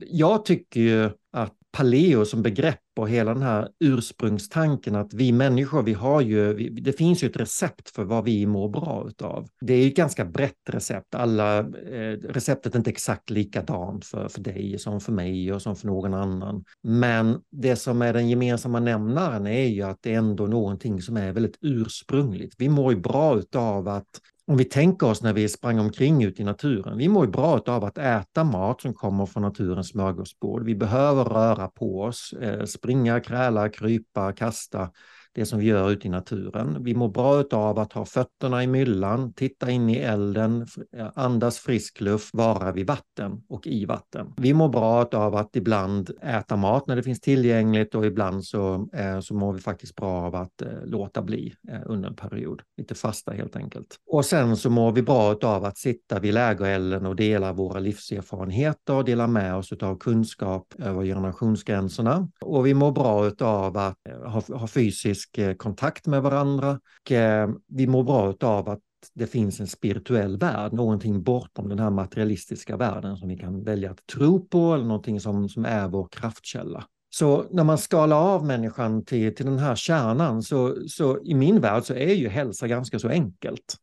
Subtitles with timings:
[0.00, 5.82] jag tycker ju att paleo som begrepp och hela den här ursprungstanken att vi människor,
[5.82, 9.48] vi har ju, vi, det finns ju ett recept för vad vi mår bra utav.
[9.60, 11.14] Det är ju ett ganska brett recept.
[11.14, 15.76] Alla, eh, receptet är inte exakt likadant för, för dig som för mig och som
[15.76, 16.64] för någon annan.
[16.82, 21.16] Men det som är den gemensamma nämnaren är ju att det är ändå någonting som
[21.16, 22.54] är väldigt ursprungligt.
[22.58, 26.42] Vi mår ju bra utav att om vi tänker oss när vi sprang omkring ute
[26.42, 30.64] i naturen, vi mår bra av att äta mat som kommer från naturens smörgåsbord.
[30.64, 34.90] Vi behöver röra på oss, eh, springa, kräla, krypa, kasta
[35.34, 36.76] det som vi gör ute i naturen.
[36.80, 40.66] Vi mår bra av att ha fötterna i myllan, titta in i elden,
[41.14, 44.32] andas frisk luft, vara vid vatten och i vatten.
[44.36, 48.88] Vi mår bra av att ibland äta mat när det finns tillgängligt och ibland så,
[48.92, 52.62] eh, så mår vi faktiskt bra av att eh, låta bli eh, under en period.
[52.76, 53.96] Lite fasta helt enkelt.
[54.06, 58.94] Och sen så mår vi bra av att sitta vid lägerelden och dela våra livserfarenheter
[58.94, 62.28] och dela med oss av kunskap över generationsgränserna.
[62.40, 66.80] Och vi mår bra av att ha, ha fysisk fysisk eh, kontakt med varandra.
[67.04, 68.80] Och eh, vi mår bra av att
[69.14, 73.90] det finns en spirituell värld, någonting bortom den här materialistiska världen som vi kan välja
[73.90, 76.84] att tro på eller någonting som, som är vår kraftkälla.
[77.10, 81.60] Så när man skalar av människan till, till den här kärnan så, så i min
[81.60, 83.76] värld så är ju hälsa ganska så enkelt.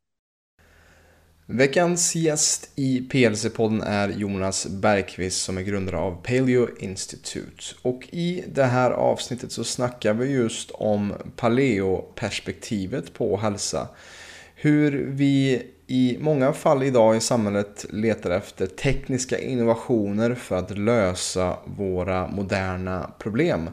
[1.53, 7.63] Veckans gäst i PLC-podden är Jonas Bergqvist som är grundare av Paleo Institute.
[7.81, 13.87] Och i det här avsnittet så snackar vi just om paleo-perspektivet på hälsa.
[14.55, 21.57] Hur vi i många fall idag i samhället letar efter tekniska innovationer för att lösa
[21.65, 23.69] våra moderna problem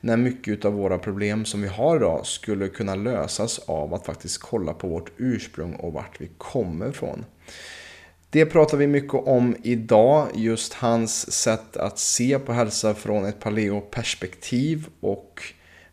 [0.00, 4.38] när mycket av våra problem som vi har idag skulle kunna lösas av att faktiskt
[4.38, 7.24] kolla på vårt ursprung och vart vi kommer ifrån.
[8.30, 13.40] Det pratar vi mycket om idag, just hans sätt att se på hälsa från ett
[13.40, 15.42] paleo-perspektiv och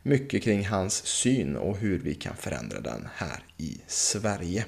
[0.04, 4.66] mycket kring hans syn och hur vi kan förändra den här i Sverige.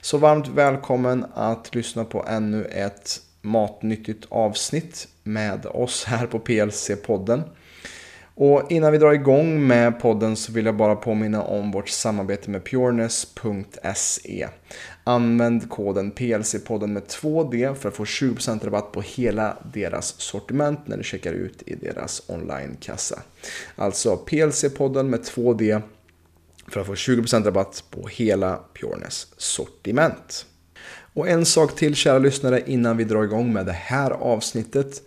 [0.00, 7.42] Så varmt välkommen att lyssna på ännu ett matnyttigt avsnitt med oss här på PLC-podden.
[8.38, 12.50] Och innan vi drar igång med podden så vill jag bara påminna om vårt samarbete
[12.50, 14.48] med pureness.se.
[15.04, 20.96] Använd koden PLC-podden med 2D för att få 20% rabatt på hela deras sortiment när
[20.96, 23.22] du checkar ut i deras onlinekassa.
[23.76, 25.82] Alltså PLC-podden med 2D
[26.68, 30.46] för att få 20% rabatt på hela Pureness sortiment.
[31.14, 35.02] Och en sak till kära lyssnare innan vi drar igång med det här avsnittet.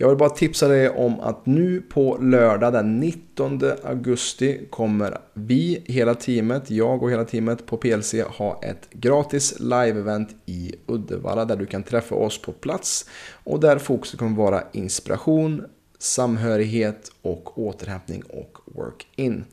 [0.00, 5.82] Jag vill bara tipsa dig om att nu på lördag den 19 augusti kommer vi,
[5.86, 11.56] hela teamet, jag och hela teamet på PLC ha ett gratis live-event i Uddevalla där
[11.56, 13.08] du kan träffa oss på plats
[13.44, 15.64] och där fokuset kommer vara inspiration,
[15.98, 19.44] samhörighet och återhämtning och work-in.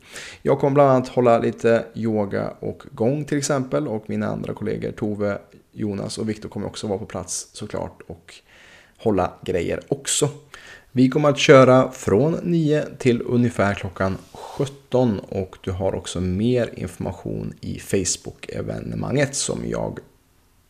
[0.42, 4.90] Jag kommer bland annat hålla lite yoga och gång till exempel och mina andra kollegor
[4.90, 5.38] Tove,
[5.72, 8.34] Jonas och Viktor kommer också vara på plats såklart och
[8.98, 10.28] hålla grejer också.
[10.92, 16.70] Vi kommer att köra från 9 till ungefär klockan 17 och du har också mer
[16.76, 19.98] information i Facebook-evenemanget som jag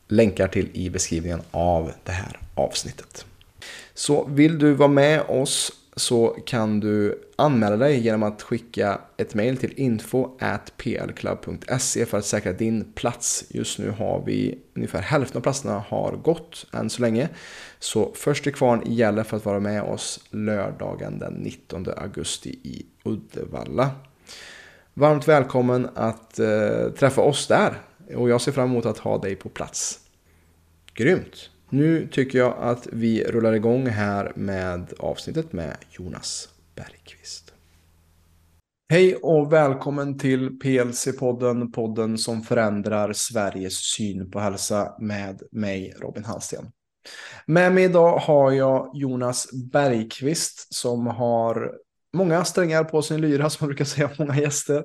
[0.09, 3.27] länkar till i beskrivningen av det här avsnittet.
[3.95, 9.35] Så vill du vara med oss så kan du anmäla dig genom att skicka ett
[9.35, 13.45] mail till info.plclub.se för att säkra din plats.
[13.49, 17.29] Just nu har vi ungefär hälften av platserna har gått än så länge.
[17.79, 22.87] Så först till kvarn gäller för att vara med oss lördagen den 19 augusti i
[23.05, 23.91] Uddevalla.
[24.95, 27.81] Varmt välkommen att eh, träffa oss där
[28.17, 30.01] och jag ser fram emot att ha dig på plats.
[30.95, 31.51] Grymt!
[31.71, 37.53] Nu tycker jag att vi rullar igång här med avsnittet med Jonas Bergqvist.
[38.93, 46.25] Hej och välkommen till PLC-podden, podden som förändrar Sveriges syn på hälsa med mig, Robin
[46.25, 46.71] Hallsten.
[47.47, 51.73] Med mig idag har jag Jonas Bergqvist som har
[52.13, 54.85] många strängar på sin lyra, som man brukar säga många gäster.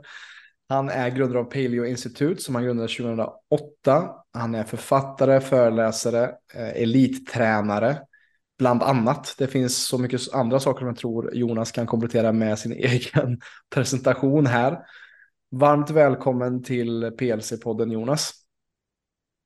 [0.69, 4.09] Han är grundare av Paleo Institute som han grundade 2008.
[4.33, 8.01] Han är författare, föreläsare, eh, elittränare,
[8.59, 9.35] bland annat.
[9.37, 13.39] Det finns så mycket andra saker som jag tror Jonas kan komplettera med sin egen
[13.75, 14.79] presentation här.
[15.51, 18.33] Varmt välkommen till PLC-podden Jonas.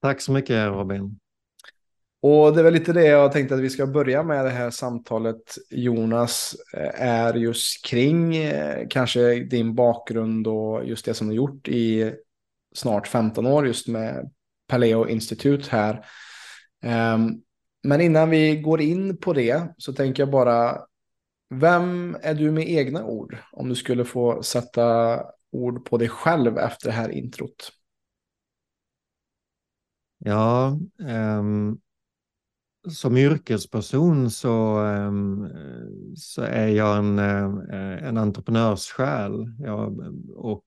[0.01, 1.19] Tack så mycket Robin.
[2.29, 4.69] Och det är väl lite det jag tänkte att vi ska börja med det här
[4.69, 11.35] samtalet Jonas eh, är just kring eh, kanske din bakgrund och just det som du
[11.35, 12.13] gjort i
[12.75, 14.31] snart 15 år just med
[14.67, 16.05] Paleo Institut här.
[16.83, 17.41] Ehm,
[17.83, 20.81] men innan vi går in på det så tänker jag bara,
[21.49, 23.37] vem är du med egna ord?
[23.51, 25.19] Om du skulle få sätta
[25.51, 27.71] ord på dig själv efter det här introt.
[30.19, 30.77] Ja,
[31.39, 31.79] um,
[32.89, 35.47] som yrkesperson så, ehm,
[36.15, 40.65] så är jag en, eh, en entreprenörssjäl jag, och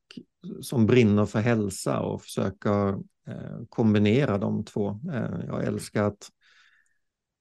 [0.61, 2.88] som brinner för hälsa och försöker
[3.26, 5.00] eh, kombinera de två.
[5.12, 6.28] Eh, jag älskar att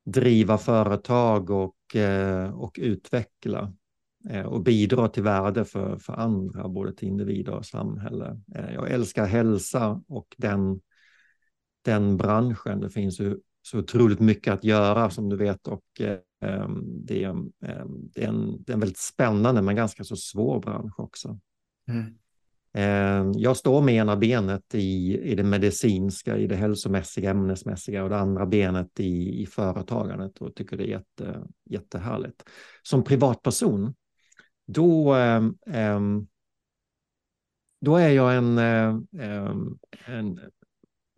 [0.05, 1.75] driva företag och,
[2.53, 3.73] och utveckla
[4.45, 8.41] och bidra till värde för, för andra, både till individer och samhälle.
[8.73, 10.81] Jag älskar hälsa och den
[11.81, 12.79] den branschen.
[12.79, 16.69] Det finns ju så otroligt mycket att göra som du vet och eh,
[17.05, 17.29] det, är,
[17.65, 21.39] eh, det, är en, det är en väldigt spännande men ganska så svår bransch också.
[21.87, 22.15] Mm.
[22.73, 28.09] Eh, jag står med ena benet i, i det medicinska, i det hälsomässiga, ämnesmässiga och
[28.09, 32.43] det andra benet i, i företagandet och tycker det är jätte, jättehärligt.
[32.83, 33.93] Som privatperson,
[34.67, 36.27] då, ehm, ehm,
[37.81, 39.07] då är jag en, ehm,
[40.05, 40.39] en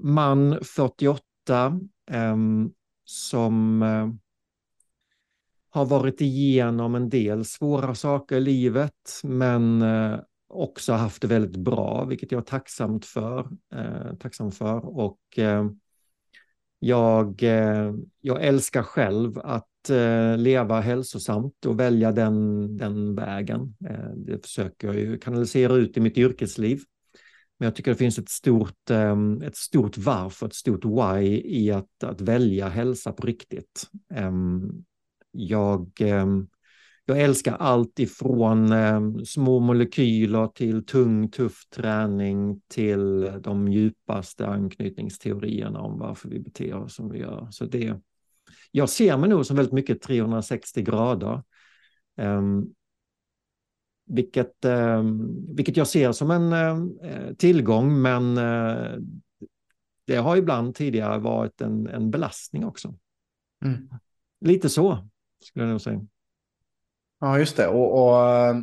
[0.04, 2.72] man 48 Ehm, eh,
[3.04, 3.84] som
[5.72, 11.56] har varit igenom en del svåra saker i livet men eh, också haft det väldigt
[11.56, 13.50] bra, vilket jag är tacksamt för.
[13.74, 15.00] Eh, tacksam för.
[15.00, 15.66] Och eh,
[16.80, 17.42] jag,
[18.22, 19.68] jag älskar själv att
[20.38, 23.76] leva hälsosamt och välja den, den vägen.
[24.16, 26.82] det försöker jag ju kanalisera ut i mitt yrkesliv.
[27.62, 31.72] Men jag tycker det finns ett stort, ehm, ett stort varför, ett stort why i
[31.72, 33.88] att, att välja hälsa på riktigt.
[34.13, 34.84] Ehm,
[35.31, 36.48] jag, ehm,
[37.06, 38.74] jag älskar allt ifrån
[39.25, 46.96] små molekyler till tung, tuff träning till de djupaste anknytningsteorierna om varför vi beter oss
[46.96, 47.48] som vi gör.
[47.52, 48.00] Så det,
[48.72, 51.44] jag ser mig nog som väldigt mycket 360 grader.
[54.06, 55.03] Vilket, eh,
[55.56, 58.98] vilket jag ser som en eh, tillgång, men eh,
[60.07, 62.95] det har ibland tidigare varit en, en belastning också.
[63.65, 63.89] Mm.
[64.42, 65.07] Lite så,
[65.44, 66.06] skulle jag nog säga.
[67.19, 67.68] Ja, just det.
[67.68, 68.56] Och, och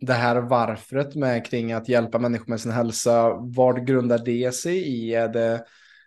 [0.00, 4.78] det här varfret med kring att hjälpa människor med sin hälsa, vad grundar det sig
[4.78, 5.14] i?
[5.14, 5.64] Är det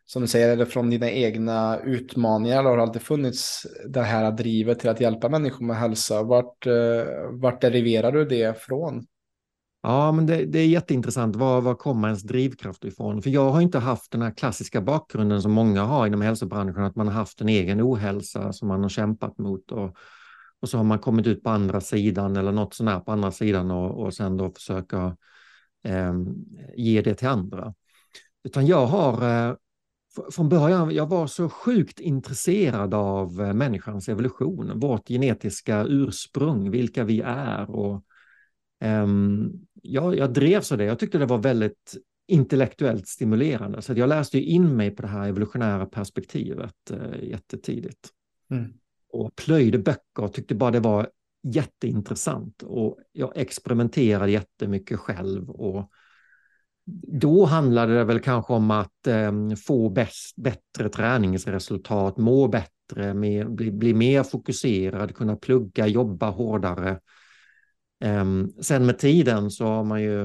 [0.07, 4.01] som du säger, är det från dina egna utmaningar eller har det alltid funnits det
[4.01, 6.23] här drivet till att hjälpa människor med hälsa?
[6.23, 9.05] Vart, eh, vart deriverar du det från?
[9.83, 11.35] Ja, men det, det är jätteintressant.
[11.35, 13.21] Var, var kommer ens drivkraft ifrån?
[13.21, 16.95] För jag har inte haft den här klassiska bakgrunden som många har inom hälsobranschen, att
[16.95, 19.95] man har haft en egen ohälsa som man har kämpat mot och,
[20.59, 23.71] och så har man kommit ut på andra sidan eller något sånär på andra sidan
[23.71, 25.17] och, och sen då försöka
[25.83, 26.13] eh,
[26.75, 27.73] ge det till andra.
[28.43, 29.55] Utan jag har eh,
[30.31, 37.03] från början, jag var så sjukt intresserad av eh, människans evolution, vårt genetiska ursprung, vilka
[37.03, 37.69] vi är.
[37.69, 38.03] Och,
[38.83, 40.83] um, jag, jag drevs av det.
[40.83, 41.97] Jag tyckte det var väldigt
[42.27, 43.81] intellektuellt stimulerande.
[43.81, 48.09] Så jag läste in mig på det här evolutionära perspektivet uh, jättetidigt.
[48.51, 48.73] Mm.
[49.09, 51.09] Och plöjde böcker och tyckte bara det var
[51.43, 52.63] jätteintressant.
[52.63, 55.91] Och jag experimenterade jättemycket själv och
[57.07, 59.31] då handlade det väl kanske om att eh,
[59.65, 66.99] få bäst, bättre träningsresultat, må bättre, mer, bli, bli mer fokuserad, kunna plugga, jobba hårdare.
[68.03, 68.25] Eh,
[68.61, 70.23] sen med tiden så har man ju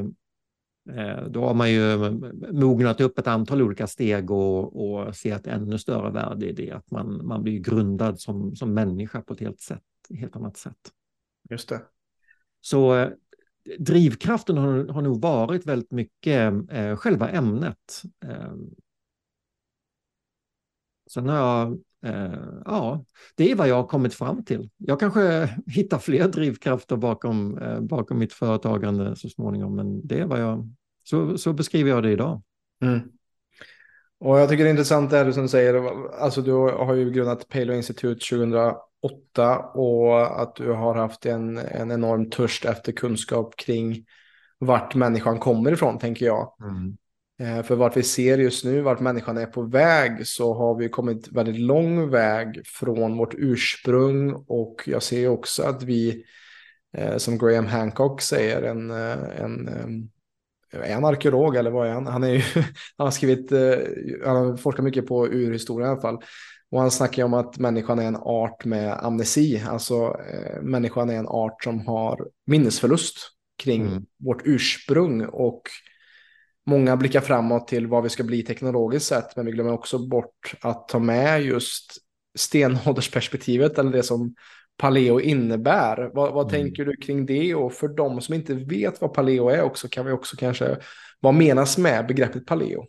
[0.90, 2.10] eh, då har man ju
[2.52, 6.70] mognat upp ett antal olika steg och, och ser ett ännu större värde i det,
[6.70, 9.82] att man, man blir grundad som, som människa på ett helt, sätt,
[10.18, 10.90] helt annat sätt.
[11.50, 11.80] Just det.
[12.60, 13.08] Så eh,
[13.78, 18.02] drivkraften har, har nog varit väldigt mycket eh, själva ämnet.
[18.24, 18.52] Eh,
[21.10, 23.04] sen har jag, eh, ja,
[23.36, 24.70] det är vad jag har kommit fram till.
[24.76, 30.26] Jag kanske hittar fler drivkrafter bakom, eh, bakom mitt företagande så småningom, men det är
[30.26, 32.42] vad jag, så, så beskriver jag det idag.
[32.82, 33.00] Mm.
[34.18, 35.74] Och jag tycker det är intressant det här som du säger,
[36.14, 38.24] alltså du har ju grundat Palo Institute
[39.02, 44.04] 2008 och att du har haft en, en enorm törst efter kunskap kring
[44.58, 46.54] vart människan kommer ifrån, tänker jag.
[46.62, 46.96] Mm.
[47.40, 50.88] Eh, för vart vi ser just nu, vart människan är på väg, så har vi
[50.88, 56.24] kommit väldigt lång väg från vårt ursprung och jag ser också att vi,
[56.96, 59.68] eh, som Graham Hancock säger, en, eh, en
[60.74, 62.06] är han arkeolog eller vad är han?
[62.06, 62.42] Han, är ju,
[62.96, 63.50] han har skrivit,
[64.24, 66.18] han har forskat mycket på urhistorien i alla fall.
[66.72, 69.94] Och han snackar om att människan är en art med amnesi, alltså
[70.32, 73.16] eh, människan är en art som har minnesförlust
[73.62, 74.06] kring mm.
[74.18, 75.62] vårt ursprung och
[76.66, 80.54] många blickar framåt till vad vi ska bli teknologiskt sett, men vi glömmer också bort
[80.60, 81.96] att ta med just
[82.38, 84.34] stenåldersperspektivet eller det som
[84.76, 86.10] paleo innebär.
[86.14, 86.62] Vad, vad Mm.
[86.62, 87.54] tänker du kring det?
[87.54, 90.76] Och för de som inte vet vad paleo är också kan vi också kanske,
[91.20, 92.86] vad menas med begreppet paleo?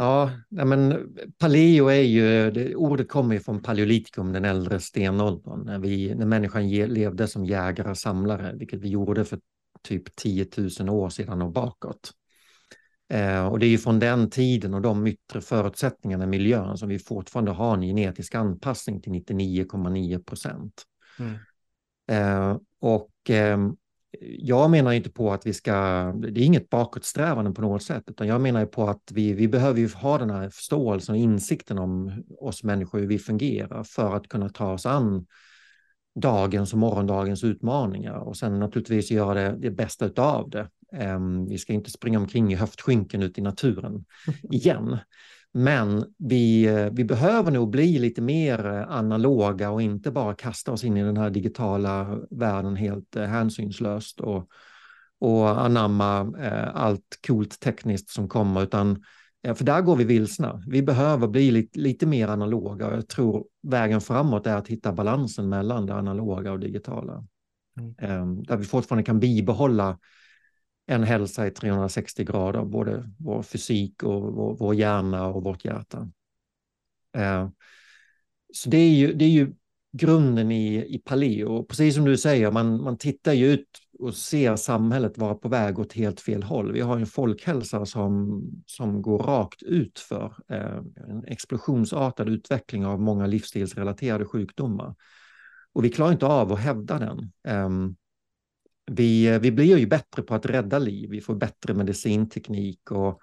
[0.00, 5.78] Ja, men paleo är ju, det, ordet kommer ju från paleolitikum, den äldre stenåldern, när,
[5.78, 9.40] vi, när människan ge, levde som jägare och samlare, vilket vi gjorde för
[9.82, 10.46] typ 10
[10.80, 12.12] 000 år sedan och bakåt.
[13.08, 16.88] Eh, och det är ju från den tiden och de yttre förutsättningarna i miljön som
[16.88, 20.82] vi fortfarande har en genetisk anpassning till 99,9 procent.
[21.18, 21.34] Mm.
[22.10, 23.76] Eh, och ehm,
[24.20, 25.72] jag menar inte på att vi ska,
[26.12, 29.80] det är inget bakåtsträvande på något sätt, utan jag menar på att vi, vi behöver
[29.80, 34.28] ju ha den här förståelsen och insikten om oss människor, hur vi fungerar för att
[34.28, 35.26] kunna ta oss an
[36.20, 40.68] dagens och morgondagens utmaningar och sen naturligtvis göra det, det bästa utav det.
[41.14, 44.04] Um, vi ska inte springa omkring i höftskynken ute i naturen
[44.52, 44.98] igen.
[45.54, 50.96] Men vi, vi behöver nog bli lite mer analoga och inte bara kasta oss in
[50.96, 54.48] i den här digitala världen helt eh, hänsynslöst och,
[55.20, 59.02] och anamma eh, allt coolt tekniskt som kommer, utan
[59.42, 60.62] eh, för där går vi vilsna.
[60.66, 64.92] Vi behöver bli lite, lite mer analoga och jag tror vägen framåt är att hitta
[64.92, 67.24] balansen mellan det analoga och digitala.
[67.80, 67.94] Mm.
[67.98, 69.98] Eh, där vi fortfarande kan bibehålla
[70.88, 76.10] en hälsa i 360 grader, både vår fysik och vår, vår hjärna och vårt hjärta.
[77.16, 77.48] Eh,
[78.54, 79.52] så det är ju, det är ju
[79.92, 81.64] grunden i, i paleo.
[81.64, 83.68] Precis som du säger, man, man tittar ju ut
[83.98, 86.72] och ser samhället vara på väg åt helt fel håll.
[86.72, 93.00] Vi har en folkhälsa som, som går rakt ut för eh, en explosionsartad utveckling av
[93.00, 94.94] många livsstilsrelaterade sjukdomar.
[95.72, 97.32] Och vi klarar inte av att hävda den.
[97.48, 97.68] Eh,
[98.88, 103.20] vi, vi blir ju bättre på att rädda liv, vi får bättre medicinteknik och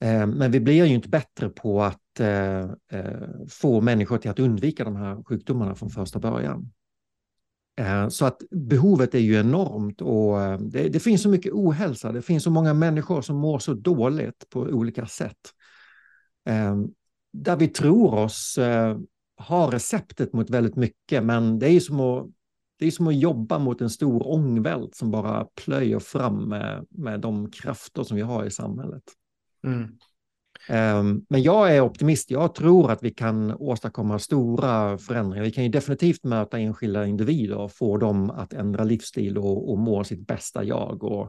[0.00, 4.38] eh, men vi blir ju inte bättre på att eh, eh få människor till att
[4.38, 6.72] undvika de här sjukdomarna från första början.
[7.78, 12.12] Eh, så att behovet är ju enormt och eh, det, det, finns så mycket ohälsa,
[12.12, 15.54] det finns så många människor som mår så dåligt på olika sätt.
[16.48, 16.76] Eh,
[17.32, 18.58] där vi tror oss
[19.38, 22.26] ha receptet mot väldigt mycket, men det är ju som att
[22.78, 27.20] det är som att jobba mot en stor ångvält som bara plöjer fram med, med
[27.20, 29.02] de krafter som vi har i samhället.
[29.64, 29.88] Mm.
[30.70, 32.30] Um, men jag är optimist.
[32.30, 35.44] Jag tror att vi kan åstadkomma stora förändringar.
[35.44, 39.78] Vi kan ju definitivt möta enskilda individer och få dem att ändra livsstil och, och
[39.78, 41.04] må sitt bästa jag.
[41.04, 41.26] Och,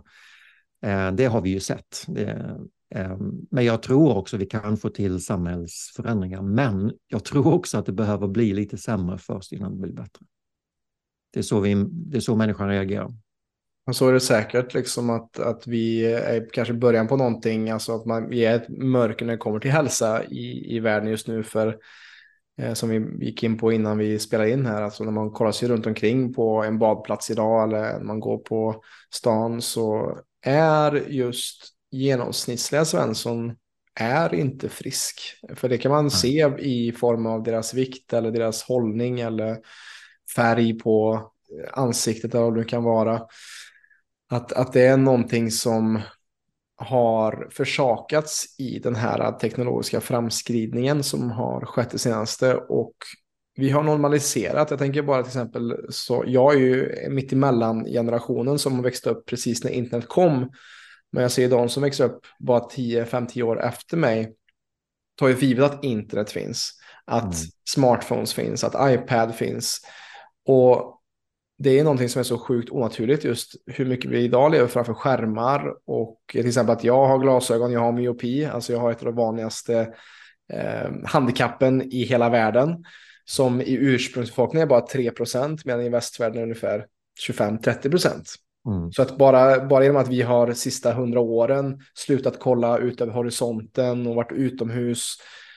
[0.86, 2.06] uh, det har vi ju sett.
[2.08, 2.58] Det,
[2.96, 6.42] um, men jag tror också vi kan få till samhällsförändringar.
[6.42, 10.26] Men jag tror också att det behöver bli lite sämre först innan det blir bättre.
[11.34, 13.10] Det är så, vi, det är så människan reagerar.
[13.88, 17.96] Och så är det säkert liksom att, att vi är kanske början på någonting, alltså
[17.96, 21.28] att man, vi är ett mörker när det kommer till hälsa i, i världen just
[21.28, 21.44] nu.
[21.44, 21.78] För
[22.62, 25.52] eh, som vi gick in på innan vi spelade in här, alltså när man kollar
[25.52, 28.84] sig runt omkring på en badplats idag eller när man går på
[29.14, 33.56] stan så är just genomsnittliga Svensson
[33.96, 35.22] är inte frisk.
[35.56, 39.58] För det kan man se i form av deras vikt eller deras hållning eller
[40.36, 41.22] färg på
[41.74, 43.22] ansiktet eller vad det kan vara.
[44.32, 46.02] Att, att det är någonting som
[46.76, 52.94] har försakats i den här teknologiska framskridningen som har skett det senaste och
[53.56, 54.70] vi har normaliserat.
[54.70, 59.26] Jag tänker bara till exempel så jag är ju mitt emellan generationen som växte upp
[59.26, 60.52] precis när internet kom.
[61.12, 64.36] Men jag ser de som växer upp bara 10-5-10 år efter mig
[65.20, 66.72] tar ju för givet att internet finns,
[67.06, 67.36] att mm.
[67.70, 69.82] smartphones finns, att iPad finns.
[70.52, 71.02] Och
[71.58, 74.94] det är någonting som är så sjukt onaturligt just hur mycket vi idag lever framför
[74.94, 79.00] skärmar och till exempel att jag har glasögon, jag har myopi, alltså jag har ett
[79.00, 79.94] av de vanligaste
[80.54, 82.86] eh, handikappen i hela världen
[83.26, 86.86] som i ursprungsbefolkningen är bara 3% medan i västvärlden är ungefär
[87.28, 88.36] 25-30
[88.68, 88.92] Mm.
[88.92, 93.14] Så att bara, bara genom att vi har sista hundra åren slutat kolla ut över
[93.14, 95.16] horisonten och varit utomhus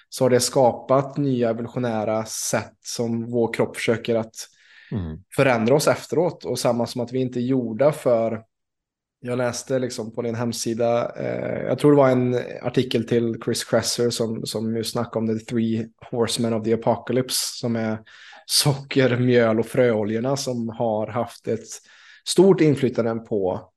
[0.08, 4.34] så har det skapat nya evolutionära sätt som vår kropp försöker att
[4.92, 5.18] mm.
[5.36, 6.44] förändra oss efteråt.
[6.44, 8.44] Och samma som att vi inte är gjorda för
[9.24, 13.64] jag läste liksom på din hemsida, eh, jag tror det var en artikel till Chris
[13.64, 17.98] Kresser som, som ju snackade om the three horsemen of the apocalypse som är
[18.46, 21.68] socker, mjöl och fröoljorna som har haft ett
[22.28, 23.72] stort inflytande på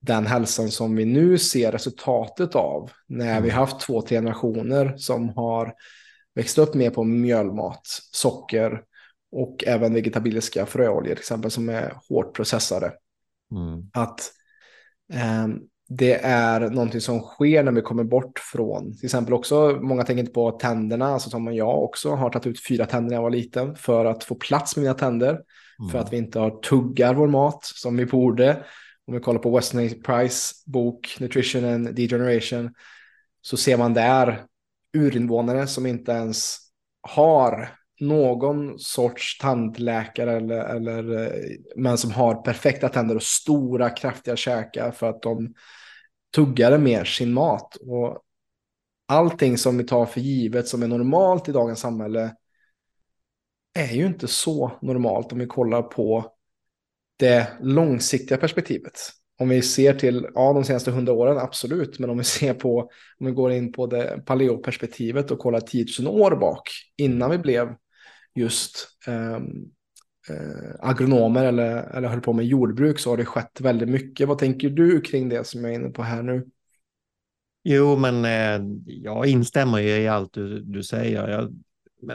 [0.00, 3.42] den hälsan som vi nu ser resultatet av när mm.
[3.42, 5.74] vi haft två, tre generationer som har
[6.34, 7.80] växt upp mer på mjölmat,
[8.12, 8.82] socker
[9.32, 12.92] och även vegetabiliska fröoljor till exempel som är hårt processade.
[13.52, 13.90] Mm.
[13.92, 14.32] Att
[15.12, 15.46] eh,
[15.88, 20.20] det är någonting som sker när vi kommer bort från, till exempel också, många tänker
[20.20, 23.30] inte på tänderna, alltså som jag också har tagit ut fyra tänder när jag var
[23.30, 25.90] liten för att få plats med mina tänder, mm.
[25.90, 28.64] för att vi inte har tuggar vår mat som vi borde.
[29.06, 32.74] Om vi kollar på Weston Price bok Nutrition and Degeneration
[33.40, 34.44] så ser man där
[34.96, 36.58] urinvånare som inte ens
[37.02, 44.36] har någon sorts tandläkare eller, eller eh, men som har perfekta tänder och stora kraftiga
[44.36, 45.54] käkar för att de
[46.34, 47.76] tuggade mer sin mat.
[47.76, 48.22] Och
[49.08, 52.34] allting som vi tar för givet som är normalt i dagens samhälle
[53.74, 56.32] är ju inte så normalt om vi kollar på
[57.16, 58.92] det långsiktiga perspektivet.
[59.38, 62.80] Om vi ser till ja, de senaste hundra åren, absolut, men om vi ser på,
[63.20, 67.38] om vi går in på det paleoperspektivet och kollar 10 000 år bak, innan vi
[67.38, 67.74] blev
[68.36, 69.36] just eh,
[70.28, 74.28] eh, agronomer eller, eller höll på med jordbruk så har det skett väldigt mycket.
[74.28, 76.46] Vad tänker du kring det som jag är inne på här nu?
[77.64, 81.28] Jo, men eh, jag instämmer ju i allt du, du säger.
[81.28, 81.54] Jag,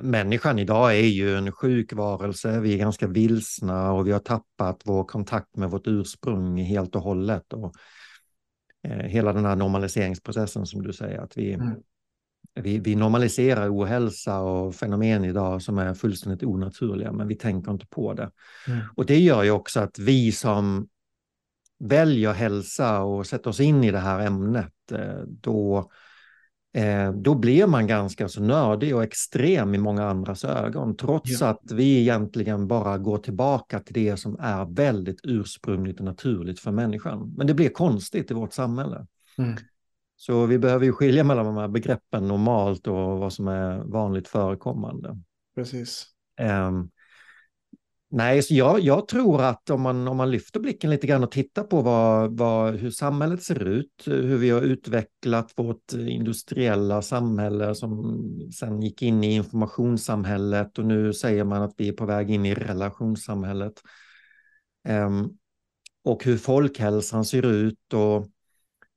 [0.04, 2.60] människan idag är ju en sjuk varelse.
[2.60, 7.02] Vi är ganska vilsna och vi har tappat vår kontakt med vårt ursprung helt och
[7.02, 7.54] hållet.
[7.54, 7.74] Och,
[8.84, 11.76] eh, hela den här normaliseringsprocessen som du säger, att vi, mm
[12.56, 17.86] vi, vi normaliserar ohälsa och fenomen idag som är fullständigt onaturliga, men vi tänker inte
[17.86, 18.32] på det.
[18.68, 18.80] Mm.
[18.96, 20.88] Och det gör ju också att vi som
[21.80, 25.92] väljer hälsa och sätter oss in i det här ämnet, eh, då,
[26.74, 31.48] eh, då blir man ganska så nördig och extrem i många andras ögon, trots ja.
[31.48, 36.72] att vi egentligen bara går tillbaka till det som är väldigt ursprungligt och naturligt för
[36.72, 37.34] människan.
[37.38, 39.08] Men det blir konstigt i vårt samhälle.
[39.38, 39.58] Mm.
[40.22, 44.28] Så vi behöver ju skilja mellan de här begreppen normalt och vad som är vanligt
[44.28, 45.18] förekommande.
[45.56, 46.08] Precis.
[46.42, 46.90] Um,
[48.10, 51.32] nej, så jag, jag, tror att om man, om man lyfter blicken lite grann och
[51.32, 57.76] tittar på vad, vad, hur samhället ser ut, hur vi har utvecklat vårt industriella samhälle
[57.76, 58.20] som
[58.60, 62.46] sen gick in i informationssamhället och nu säger man att vi är på väg in
[62.46, 63.82] i relationssamhället.
[64.90, 65.38] Um,
[66.04, 68.28] och hur folkhälsan ser ut och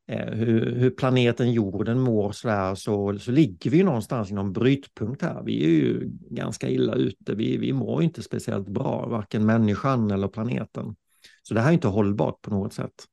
[0.06, 5.42] hur, hur, planeten jorden mår så, där, så, så ligger vi någonstans inom brytpunkt här.
[5.42, 7.34] Vi är ju ganska illa ute.
[7.34, 10.96] Vi, vi mår inte speciellt bra, varken människan eller planeten.
[11.42, 13.04] Så det här är inte hållbart på något sätt.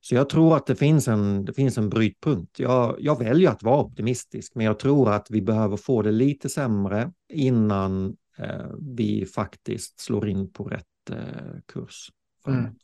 [0.00, 2.58] Så jag tror att det finns en, det finns en brytpunkt.
[2.58, 6.48] Jag, jag väljer att vara optimistisk, men jag tror att vi behöver få det lite
[6.48, 12.10] sämre innan eh, vi faktiskt slår in på rätt eh, kurs.
[12.46, 12.74] Mm.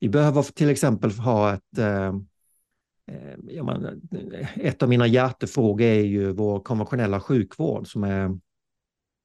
[0.00, 2.14] Vi behöver till exempel ha ett eh,
[3.10, 3.58] Eh,
[4.32, 8.24] eh, ett av mina hjärtefrågor är ju vår konventionella sjukvård som är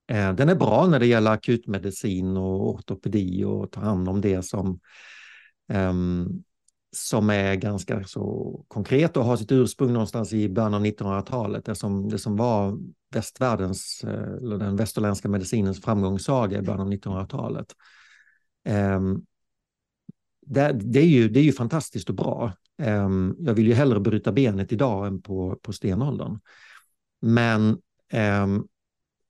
[0.07, 4.41] eh, den är bra när det gäller akutmedicin och ortopedi och ta hand om det
[4.41, 4.79] som,
[5.73, 6.43] um,
[6.95, 11.65] som är ganska så konkret och har sitt ursprung någonstans i början av 1900-talet.
[11.65, 12.79] Det som, det som var
[13.11, 17.67] västvärldens, eller den västerländska medicinens framgångssaga i början av 1900-talet.
[18.69, 19.25] Um, ehm,
[20.41, 22.53] det, det, är ju, det är ju fantastiskt och bra.
[22.77, 26.39] Um, jag vill ju hellre bryta benet idag än på, på stenåldern.
[27.21, 27.77] Men
[28.11, 28.67] ehm, um,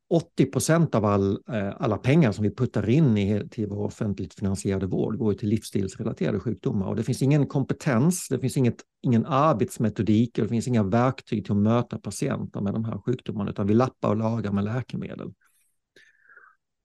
[0.09, 4.33] 80 procent av all, uh, alla pengar som vi puttar in i, till vår offentligt
[4.33, 6.87] finansierade vård går till livsstilsrelaterade sjukdomar.
[6.87, 11.45] Och det finns ingen kompetens, det finns inget, ingen arbetsmetodik och det finns inga verktyg
[11.45, 15.33] till att möta patienter med de här sjukdomarna, utan vi lappar och lagar med läkemedel.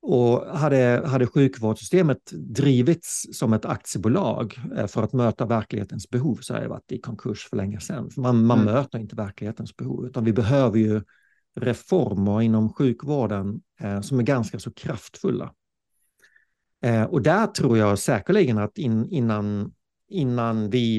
[0.02, 6.52] Och hade, hade sjukvårdssystemet drivits som ett aktiebolag eh, för att möta verklighetens behov så
[6.52, 8.10] hade det varit i konkurs för länge sedan.
[8.10, 8.74] För man, man mm.
[8.74, 11.02] möter inte verklighetens behov, utan vi behöver ju
[11.56, 15.54] reformer inom sjukvården eh, som är ganska så kraftfulla.
[16.82, 19.74] Eh, och där tror jag säkerligen att in, innan,
[20.08, 20.98] innan, vi,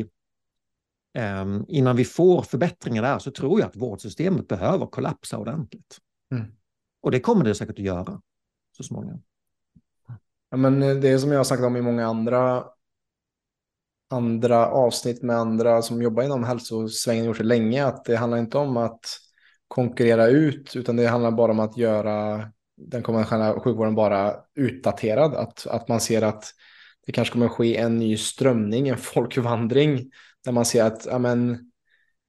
[1.14, 5.98] eh, innan vi får förbättringar där så tror jag att vårdsystemet behöver kollapsa ordentligt.
[6.32, 6.46] Mm.
[7.02, 8.22] Och det kommer det säkert att göra
[8.84, 9.22] så småningom.
[10.50, 12.64] Ja, men eh, det är som jag har sagt om i många andra,
[14.10, 18.58] andra avsnitt med andra som jobbar inom hälsosvängen gjort det länge, att det handlar inte
[18.58, 19.06] om att
[19.68, 25.36] konkurrera ut, utan det handlar bara om att göra den konventionella sjukvården bara utdaterad.
[25.36, 26.46] Att, att man ser att
[27.06, 30.12] det kanske kommer att ske en ny strömning, en folkvandring,
[30.46, 31.71] där man ser att ja, men,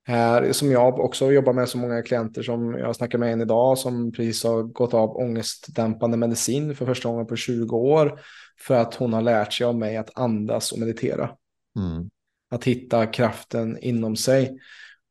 [0.04, 3.78] här, som jag också jobbar med så många klienter som jag snackar med en idag
[3.78, 8.20] som precis har gått av ångestdämpande medicin för första gången på 20 år
[8.60, 11.30] för att hon har lärt sig av mig att andas och meditera.
[11.78, 12.10] Mm.
[12.50, 14.58] Att hitta kraften inom sig.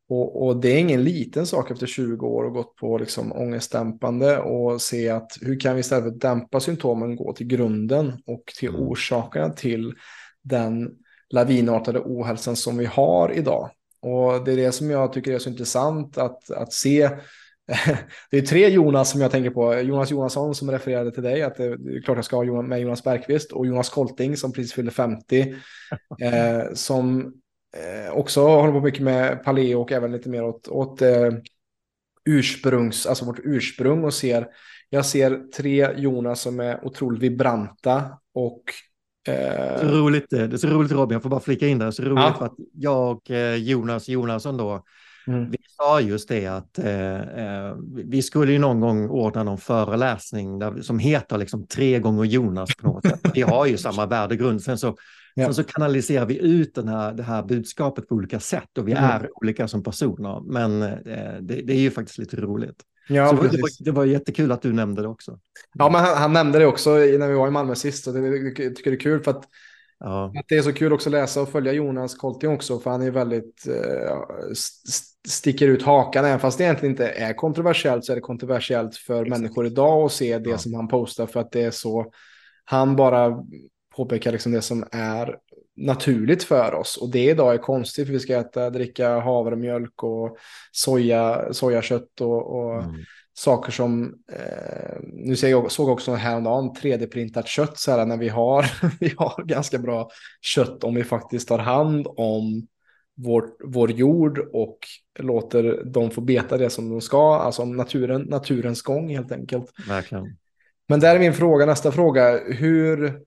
[0.09, 4.39] Och, och, det är ingen liten sak efter 20 år och gått på liksom ångestdämpande
[4.39, 8.43] och se att hur kan vi istället för att dämpa symptomen gå till grunden och
[8.59, 8.81] till mm.
[8.81, 9.93] orsakerna till
[10.41, 10.89] den
[11.29, 13.69] lavinartade ohälsan som vi har idag.
[14.01, 17.09] Och det är det som jag tycker är så intressant att, att se.
[18.31, 19.79] Det är tre Jonas som jag tänker på.
[19.79, 23.03] Jonas Jonasson som refererade till dig, att det är klart jag ska ha med Jonas
[23.03, 25.55] Bergqvist och Jonas Kolting som precis fyllde 50.
[26.21, 27.33] Eh, som
[27.77, 31.31] eh, också håller på mycket med paleo och även lite mer åt, åt eh,
[32.25, 34.47] ursprungs, alltså vårt ursprung och ser,
[34.89, 38.63] jag ser tre Jonas som är otroligt vibranta och
[39.27, 39.79] Eh...
[39.79, 42.23] Så roligt, det är så roligt Robin, jag får bara flika in där, så roligt
[42.23, 42.35] ja.
[42.37, 44.83] för att jag och eh, Jonas Jonasson då,
[45.27, 45.51] mm.
[45.51, 50.59] vi sa just det att eh, eh, vi skulle ju någon gång ordna någon föreläsning
[50.59, 53.19] där, som heter liksom tre gånger Jonas på något sätt.
[53.33, 54.95] Vi har ju samma värdegrund, sen så,
[55.35, 55.45] ja.
[55.45, 58.91] sen så kanaliserar vi ut den här, det här budskapet på olika sätt och vi
[58.91, 59.03] mm.
[59.03, 62.83] är olika som personer, men eh, det, det är ju faktiskt lite roligt.
[63.11, 65.39] Ja, så det, var, det var jättekul att du nämnde det också.
[65.73, 68.07] Ja, men han, han nämnde det också när vi var i Malmö sist.
[68.07, 69.43] Och det, jag tycker det är kul för att,
[69.99, 70.25] ja.
[70.25, 72.79] att det är så kul också att läsa och följa Jonas Kolting också.
[72.79, 74.17] För han är väldigt, eh,
[75.27, 76.25] sticker ut hakan.
[76.25, 79.41] Även fast det egentligen inte är kontroversiellt så är det kontroversiellt för Exakt.
[79.41, 80.57] människor idag att se det ja.
[80.57, 81.25] som han postar.
[81.27, 82.11] För att det är så,
[82.65, 83.43] han bara
[83.95, 85.35] påpekar liksom det som är
[85.85, 86.97] naturligt för oss.
[86.97, 90.37] Och det idag är konstigt för vi ska äta, dricka havremjölk och
[90.71, 92.95] soja, sojakött och, och mm.
[93.33, 98.29] saker som, eh, nu såg jag såg också häromdagen 3D-printat kött så här när vi
[98.29, 98.65] har,
[98.99, 100.09] vi har ganska bra
[100.41, 102.67] kött om vi faktiskt tar hand om
[103.15, 104.77] vår, vår jord och
[105.19, 109.65] låter dem få beta det som de ska, alltså naturen, naturens gång helt enkelt.
[109.87, 110.37] Verkligen.
[110.87, 113.21] Men där är min fråga, nästa fråga, hur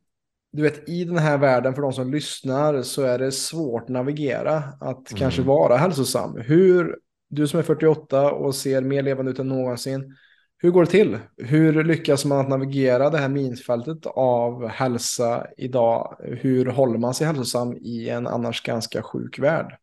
[0.54, 3.88] du vet, i den här världen för de som lyssnar så är det svårt att
[3.88, 5.18] navigera, att mm.
[5.18, 6.36] kanske vara hälsosam.
[6.36, 6.98] Hur,
[7.30, 10.16] du som är 48 och ser mer levande ut än någonsin,
[10.58, 11.18] hur går det till?
[11.36, 16.16] Hur lyckas man att navigera det här minfältet av hälsa idag?
[16.20, 19.76] Hur håller man sig hälsosam i en annars ganska sjuk värld?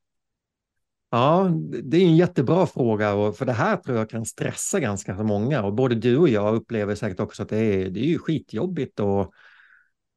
[1.12, 1.52] Ja,
[1.84, 5.64] det är en jättebra fråga och för det här tror jag kan stressa ganska många
[5.64, 9.34] och både du och jag upplever säkert också att det är, det är skitjobbigt och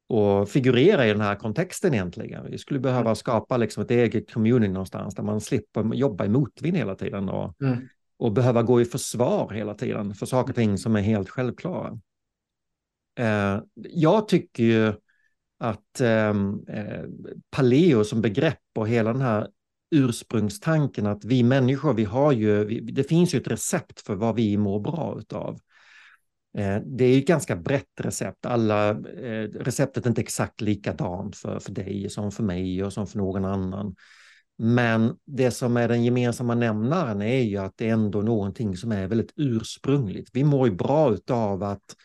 [0.07, 2.51] och figurera i den här kontexten egentligen.
[2.51, 3.15] Vi skulle behöva mm.
[3.15, 7.61] skapa liksom ett eget community någonstans där man slipper jobba i motvind hela tiden och,
[7.61, 7.77] mm.
[8.17, 11.99] och behöva gå i försvar hela tiden för saker och ting som är helt självklara.
[13.19, 14.93] Eh, jag tycker ju
[15.59, 17.03] att ehm, eh,
[17.49, 19.47] paleo som begrepp och hela den här
[19.91, 24.35] ursprungstanken att vi människor, vi har ju, vi, det finns ju ett recept för vad
[24.35, 25.59] vi mår bra utav.
[26.57, 28.45] Eh, det är ett ganska brett recept.
[28.45, 33.07] Alla, eh, receptet är inte exakt likadant för, för dig som för mig och som
[33.07, 33.95] för någon annan.
[34.57, 38.91] Men det som är den gemensamma nämnaren är ju att det är ändå någonting som
[38.91, 40.29] är väldigt ursprungligt.
[40.33, 41.95] Vi mår ju bra av att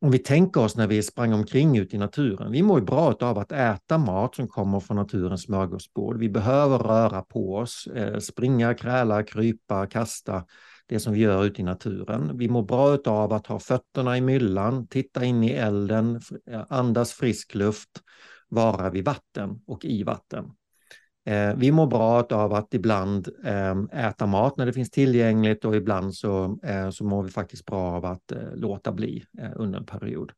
[0.00, 3.16] om vi tänker oss när vi sprang omkring ute i naturen, vi mår ju bra
[3.20, 6.18] av att äta mat som kommer från naturens smörgåsbord.
[6.18, 10.44] Vi behöver röra på oss, eh, springa, kräla, krypa, kasta
[10.92, 12.38] det som vi gör ute i naturen.
[12.38, 16.20] Vi mår bra av att ha fötterna i myllan, titta in i elden,
[16.68, 17.88] andas frisk luft,
[18.48, 20.44] vara vid vatten och i vatten.
[21.26, 25.76] Eh, vi mår bra av att ibland ehm, äta mat när det finns tillgängligt och
[25.76, 29.24] ibland så, eh, så mår vi faktiskt bra av att eh, låta bli
[29.56, 30.32] under en period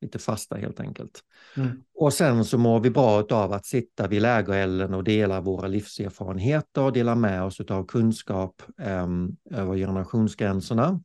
[0.00, 1.20] lite fasta helt enkelt.
[1.56, 1.82] Mm.
[1.94, 6.82] Och sen så mår vi bra av att sitta vid lägerelden och dela våra livserfarenheter
[6.82, 9.06] och dela med oss av kunskap eh,
[9.50, 11.00] över generationsgränserna.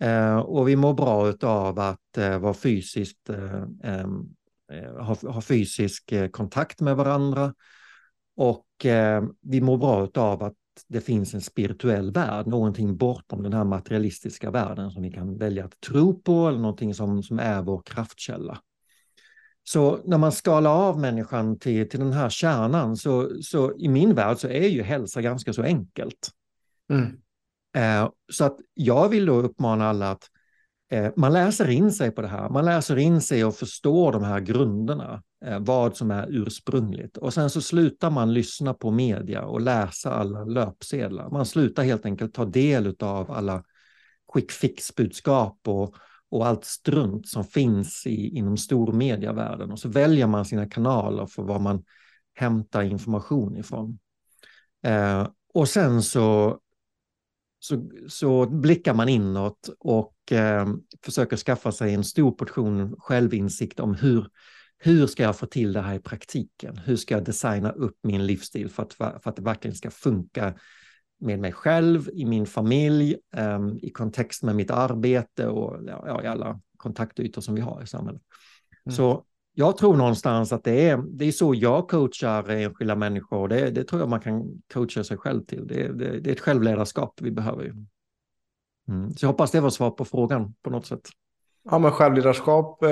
[0.00, 4.28] Eh, och vi mår bra av att eh, vara fysiskt, eh, ehm,
[4.72, 7.54] eh, ha, ha, fysisk eh, kontakt med varandra.
[8.36, 8.66] Och
[9.40, 10.54] vi mår bra av att
[10.88, 15.64] det finns en spirituell värld, någonting bortom den här materialistiska världen som vi kan välja
[15.64, 18.58] att tro på eller någonting som, som är vår kraftkälla.
[19.64, 24.14] Så när man skalar av människan till, till den här kärnan så, så i min
[24.14, 26.30] värld så är ju hälsa ganska så enkelt.
[26.90, 27.20] Mm.
[27.76, 30.30] Eh, så att jag vill då uppmana alla att
[30.90, 32.48] Eh, man läser in sig på det här.
[32.48, 35.22] Man läser in sig och förstår de här grunderna.
[35.44, 37.16] Eh, vad som är ursprungligt.
[37.16, 41.30] Och sen så slutar man lyssna på media och läsa alla löpsedlar.
[41.30, 43.64] Man slutar helt enkelt ta del av alla
[44.32, 45.94] quick fix-budskap och,
[46.30, 49.72] och allt strunt som finns i, inom stormediavärlden.
[49.72, 51.84] Och så väljer man sina kanaler för var man
[52.34, 53.98] hämtar information ifrån.
[54.82, 56.58] Eh, och sen så,
[57.60, 60.68] så, så blickar man inåt och eh,
[61.04, 64.26] försöker skaffa sig en stor portion självinsikt om hur
[64.82, 66.76] hur ska jag få till det här i praktiken?
[66.76, 70.54] Hur ska jag designa upp min livsstil för att, för att det verkligen ska funka
[71.20, 76.26] med mig själv, i min familj, um, i kontext med mitt arbete och ja, i
[76.26, 78.22] alla kontaktytor som vi har i samhället.
[78.86, 78.96] Mm.
[78.96, 79.24] Så
[79.60, 83.48] jag tror någonstans att det är, det är så jag coachar enskilda människor.
[83.48, 85.66] Det, det tror jag man kan coacha sig själv till.
[85.66, 87.64] Det, det, det är ett självledarskap vi behöver.
[88.88, 89.10] Mm.
[89.10, 91.08] Så jag hoppas det var svar på frågan på något sätt.
[91.70, 92.88] Ja, men självledarskap, eh,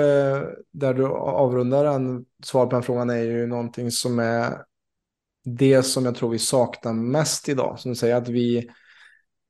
[0.71, 4.57] där du avrundar en svar på den frågan, är ju någonting som är
[5.45, 7.79] det som jag tror vi saknar mest idag.
[7.79, 8.69] Som du säger, att vi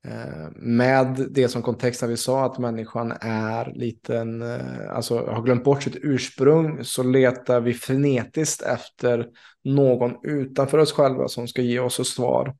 [0.07, 5.43] Eh, med det som kontext när vi sa att människan är liten, eh, alltså har
[5.43, 9.27] glömt bort sitt ursprung så letar vi frenetiskt efter
[9.63, 12.55] någon utanför oss själva som ska ge oss ett svar.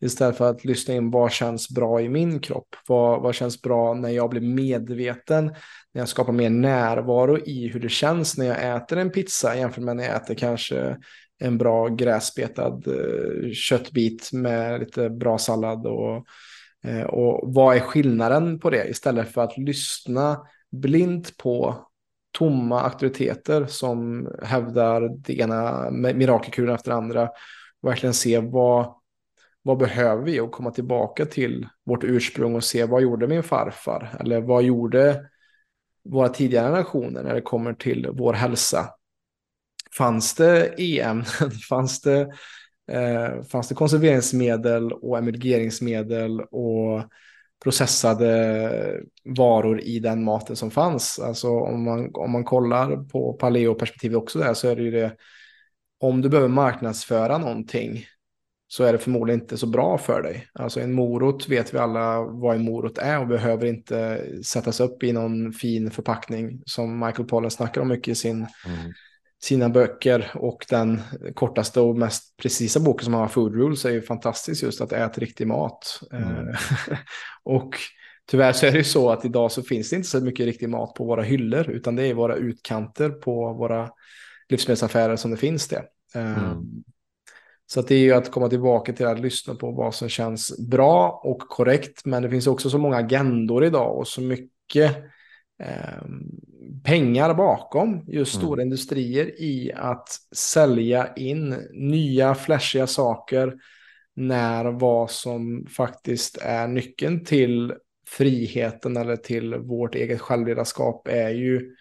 [0.00, 2.76] Istället för att lyssna in vad känns bra i min kropp?
[2.88, 5.46] Vad, vad känns bra när jag blir medveten?
[5.94, 9.84] När jag skapar mer närvaro i hur det känns när jag äter en pizza jämfört
[9.84, 10.96] med när jag äter kanske
[11.38, 16.26] en bra gräsbetad eh, köttbit med lite bra sallad och
[16.84, 21.86] Eh, och vad är skillnaden på det istället för att lyssna blint på
[22.32, 27.28] tomma auktoriteter som hävdar det ena mirakelkuren efter det andra.
[27.82, 28.94] Och verkligen se vad,
[29.62, 34.16] vad behöver vi och komma tillbaka till vårt ursprung och se vad gjorde min farfar
[34.20, 35.24] eller vad gjorde
[36.04, 38.90] våra tidigare generationer när det kommer till vår hälsa.
[39.98, 41.24] Fanns det EM?
[41.68, 42.32] Fanns det
[42.90, 47.02] eh, fanns det konserveringsmedel och emulgeringsmedel och
[47.62, 51.18] processade varor i den maten som fanns.
[51.18, 55.16] Alltså om man, om man kollar på paleo-perspektivet också där så är det ju det,
[56.00, 58.06] om du behöver marknadsföra någonting
[58.68, 60.46] så är det förmodligen inte så bra för dig.
[60.52, 65.02] Alltså en morot vet vi alla vad en morot är och behöver inte sättas upp
[65.02, 68.92] i någon fin förpackning som Michael Pollan snackar om mycket i sin mm
[69.44, 71.00] sina böcker och den
[71.34, 75.20] kortaste och mest precisa boken som har Food Rules är ju fantastisk just att äta
[75.20, 76.00] riktig mat.
[76.12, 76.48] Mm.
[76.48, 76.56] Eh,
[77.42, 77.70] och
[78.30, 80.68] tyvärr så är det ju så att idag så finns det inte så mycket riktig
[80.68, 83.90] mat på våra hyllor utan det är våra utkanter på våra
[84.48, 85.84] livsmedelsaffärer som det finns det.
[86.14, 86.84] Eh, mm.
[87.66, 90.58] Så att det är ju att komma tillbaka till att lyssna på vad som känns
[90.58, 92.04] bra och korrekt.
[92.04, 94.96] Men det finns också så många agendor idag och så mycket
[95.62, 96.02] eh,
[96.84, 98.46] pengar bakom just mm.
[98.46, 103.54] stora industrier i att sälja in nya flashiga saker
[104.16, 107.74] när vad som faktiskt är nyckeln till
[108.08, 111.74] friheten eller till vårt eget självledarskap är ju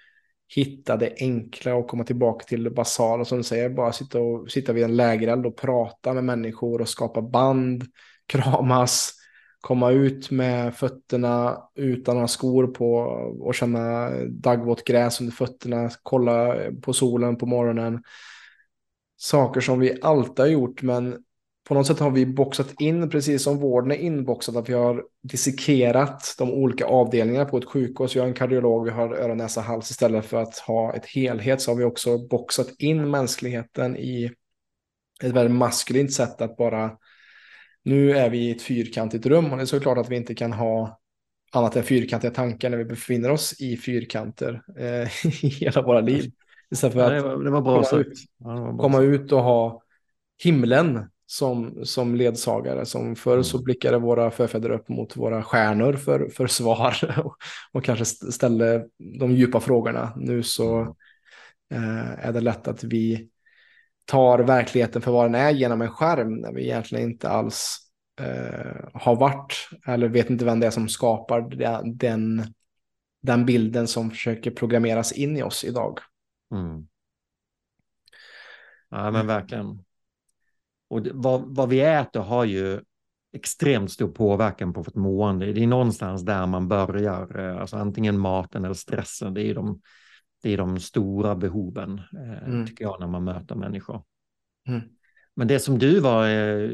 [0.55, 4.51] hitta det enkla och komma tillbaka till det basala som du säger, bara sitta, och,
[4.51, 7.83] sitta vid en lägereld och prata med människor och skapa band,
[8.27, 9.13] kramas,
[9.61, 12.95] komma ut med fötterna utan några skor på
[13.39, 18.03] och känna daggvått gräs under fötterna, kolla på solen på morgonen.
[19.17, 21.17] Saker som vi alltid har gjort, men
[21.67, 25.03] på något sätt har vi boxat in, precis som vården är inboxad, att vi har
[25.23, 28.15] dissekerat de olika avdelningarna på ett sjukhus.
[28.15, 31.61] Vi har en kardiolog, vi har öron, näsa, hals istället för att ha ett helhet
[31.61, 34.31] så har vi också boxat in mänskligheten i
[35.23, 36.91] ett väldigt maskulint sätt att bara
[37.83, 40.53] nu är vi i ett fyrkantigt rum och det är såklart att vi inte kan
[40.53, 40.99] ha
[41.51, 46.31] annat än fyrkantiga tankar när vi befinner oss i fyrkanter eh, i hela våra liv.
[46.71, 49.31] Istället för att det var, det var bra komma, ut, ja, var bra komma ut
[49.31, 49.81] och ha
[50.43, 52.85] himlen som, som ledsagare.
[52.85, 53.43] Som förr mm.
[53.43, 57.35] så blickade våra förfäder upp mot våra stjärnor för, för svar och,
[57.71, 58.85] och kanske ställde
[59.19, 60.13] de djupa frågorna.
[60.15, 60.95] Nu så
[61.73, 61.97] mm.
[61.97, 63.29] eh, är det lätt att vi
[64.05, 67.77] tar verkligheten för vad den är genom en skärm när vi egentligen inte alls
[68.19, 71.41] eh, har varit eller vet inte vem det är som skapar
[71.95, 72.53] den,
[73.21, 75.99] den bilden som försöker programmeras in i oss idag.
[76.53, 76.87] Mm.
[78.89, 79.83] Ja, men verkligen.
[80.89, 82.81] Och vad, vad vi äter har ju
[83.33, 85.53] extremt stor påverkan på vårt mående.
[85.53, 89.33] Det är någonstans där man börjar, eh, alltså antingen maten eller stressen.
[89.33, 89.81] Det är de
[90.41, 92.67] det är de stora behoven, eh, mm.
[92.67, 94.03] tycker jag, när man möter människor.
[94.67, 94.81] Mm.
[95.35, 96.69] Men det som du var, eh,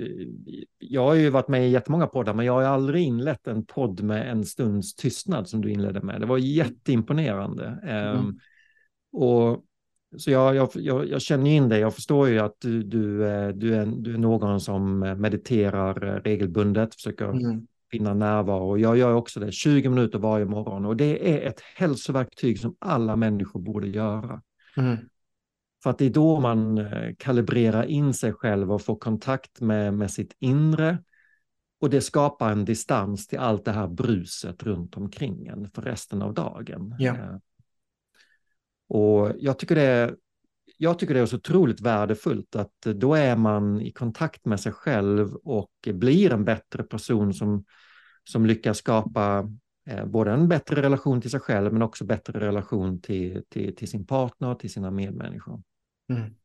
[0.78, 4.04] jag har ju varit med i jättemånga poddar, men jag har aldrig inlett en podd
[4.04, 6.22] med en stunds tystnad som du inledde med.
[6.22, 7.80] Det var jätteimponerande.
[7.84, 8.18] Mm.
[8.18, 8.40] Um,
[9.12, 9.64] och,
[10.18, 13.50] så jag, jag, jag, jag, känner in dig, jag förstår ju att du, du, eh,
[13.50, 18.78] du, är, du är någon som mediterar regelbundet, försöker mm finna närvaro.
[18.78, 23.16] Jag gör också det 20 minuter varje morgon och det är ett hälsoverktyg som alla
[23.16, 24.42] människor borde göra.
[24.78, 24.98] Mm.
[25.84, 29.94] För att det är då man eh, kalibrerar in sig själv och får kontakt med,
[29.94, 30.98] med sitt inre.
[31.80, 36.22] Och det skapar en distans till allt det här bruset runt omkring en för resten
[36.22, 36.96] av dagen.
[37.00, 37.14] Ja.
[37.14, 37.38] Eh,
[38.90, 40.16] och jag tycker det är
[40.78, 44.72] jag tycker det är så otroligt värdefullt att då är man i kontakt med sig
[44.72, 47.66] själv och blir en bättre person som,
[48.24, 49.50] som lyckas skapa
[49.88, 53.88] Eh, både en bättre relation till sig själv men också bättre relation till, till, till
[53.88, 55.62] sin partner och till sina medmänniskor.
[56.10, 56.36] Mm.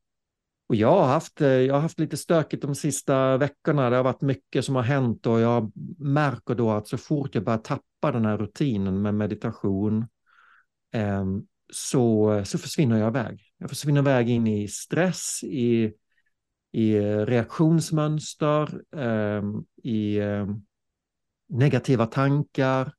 [0.69, 3.91] Och jag har, haft, eh, jag har haft lite stökigt de sista veckorna.
[3.91, 7.45] Det har varit mycket som har hänt och jag märker då att så fort jag
[7.45, 10.07] börjar tappa den här rutinen med meditation
[10.93, 11.25] eh,
[11.75, 13.43] så, så försvinner jag iväg.
[13.59, 15.93] Jag försvinner iväg in i stress, i,
[16.73, 19.43] i reaktionsmönster, eh,
[19.83, 20.47] i eh,
[21.49, 22.93] negativa tankar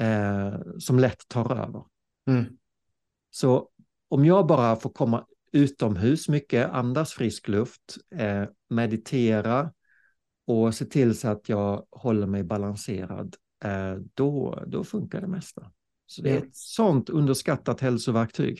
[0.00, 1.84] eh, som lätt tar över.
[2.26, 2.44] Mm.
[3.30, 3.68] Så
[4.08, 9.72] om jag bara får komma utomhus mycket, andas frisk luft, eh, meditera
[10.46, 15.70] och se till så att jag håller mig balanserad, eh, då, då funkar det mesta.
[16.06, 18.58] Så det är ett sånt underskattat hälsoverktyg.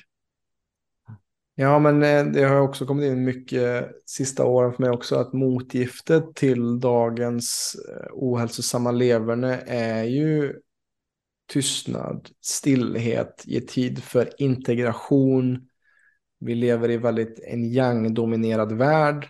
[1.55, 5.33] Ja, men eh, det har också kommit in mycket sista åren för mig också att
[5.33, 10.55] motgiftet till dagens eh, ohälsosamma leverne är ju
[11.53, 15.69] tystnad, stillhet, ge tid för integration.
[16.41, 19.29] Vi lever i väldigt en yang-dominerad värld.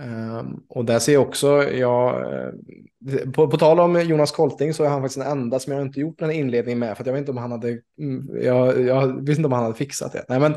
[0.00, 4.84] Ehm, och där ser jag också, jag, eh, på, på tal om Jonas Kolting så
[4.84, 6.96] är han faktiskt den enda som jag inte gjort en inledning med.
[6.96, 9.74] För jag vet inte om han hade, mm, jag, jag visste inte om han hade
[9.74, 10.24] fixat det.
[10.28, 10.52] Nej, men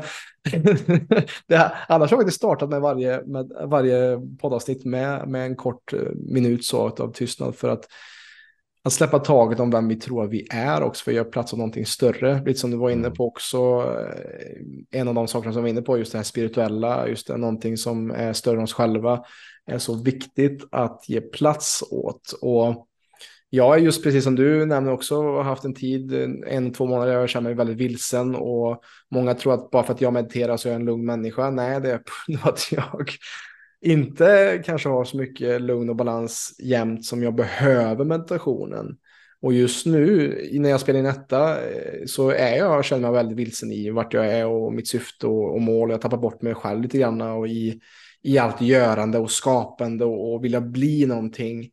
[1.46, 5.92] det, annars har jag faktiskt startat med varje, med varje poddavsnitt med, med en kort
[5.92, 7.56] eh, minut så av tystnad.
[7.56, 7.84] För att
[8.86, 11.58] att släppa taget om vem vi tror vi är också för att göra plats av
[11.58, 12.42] någonting större.
[12.46, 13.14] Lite som du var inne mm.
[13.14, 13.58] på också,
[14.92, 17.26] eh, en av de sakerna som vi var inne på, just det här spirituella, just
[17.26, 19.24] det, någonting som är större än oss själva,
[19.66, 22.32] är så viktigt att ge plats åt.
[22.40, 22.86] Och
[23.50, 26.12] jag är just precis som du nämner också, haft en tid,
[26.46, 30.00] en, två månader, jag känner mig väldigt vilsen och många tror att bara för att
[30.00, 31.50] jag mediterar så är jag en lugn människa.
[31.50, 31.98] Nej, det är
[32.42, 33.10] på att jag
[33.80, 38.96] inte kanske har så mycket lugn och balans jämt som jag behöver meditationen.
[39.42, 43.38] Och just nu när jag spelar in detta eh, så är jag, känner mig väldigt
[43.38, 45.90] vilsen i vart jag är och mitt syfte och, och mål.
[45.90, 47.80] Jag tappar bort mig själv lite grann och i,
[48.22, 51.70] i allt görande och skapande och, och vilja bli någonting.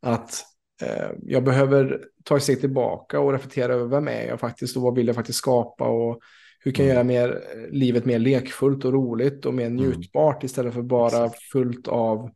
[0.00, 0.44] Att
[0.82, 4.82] eh, jag behöver ta ett steg tillbaka och reflektera över vem är jag faktiskt och
[4.82, 6.20] vad vill jag faktiskt skapa och
[6.64, 7.10] hur kan jag mm.
[7.10, 9.76] göra mer, livet mer lekfullt och roligt och mer mm.
[9.76, 10.46] njutbart mm.
[10.46, 12.30] istället för bara fullt av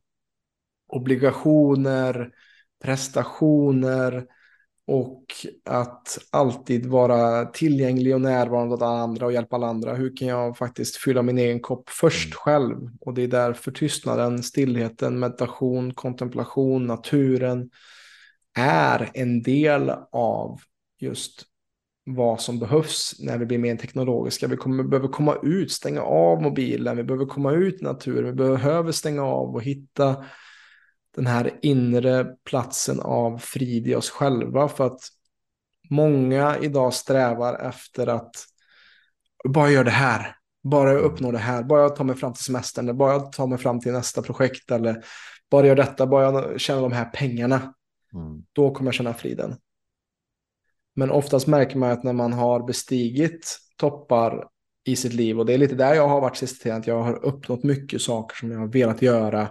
[0.88, 2.30] obligationer,
[2.84, 4.26] prestationer
[4.86, 5.24] och
[5.64, 9.94] att alltid vara tillgänglig och närvarande åt andra och hjälpa alla andra.
[9.94, 12.36] Hur kan jag faktiskt fylla min egen kopp först mm.
[12.36, 12.90] själv?
[13.00, 17.70] Och det är därför tystnaden, stillheten, meditation, kontemplation, naturen
[18.56, 20.60] är en del av
[20.98, 21.44] just
[22.14, 24.46] vad som behövs när vi blir mer teknologiska.
[24.46, 28.32] Vi kommer, behöver komma ut, stänga av mobilen, vi behöver komma ut i naturen, vi
[28.32, 30.24] behöver stänga av och hitta
[31.16, 34.68] den här inre platsen av frid i oss själva.
[34.68, 35.00] För att
[35.90, 38.30] många idag strävar efter att
[39.48, 42.44] bara göra det här, bara jag uppnår det här, bara jag tar mig fram till
[42.44, 45.04] semestern, eller bara jag tar mig fram till nästa projekt eller
[45.50, 47.74] bara jag gör detta, bara jag tjänar de här pengarna,
[48.14, 48.44] mm.
[48.52, 49.56] då kommer jag känna friden.
[50.98, 54.48] Men oftast märker man att när man har bestigit toppar
[54.84, 57.02] i sitt liv och det är lite där jag har varit sista tiden, att jag
[57.02, 59.48] har uppnått mycket saker som jag har velat göra.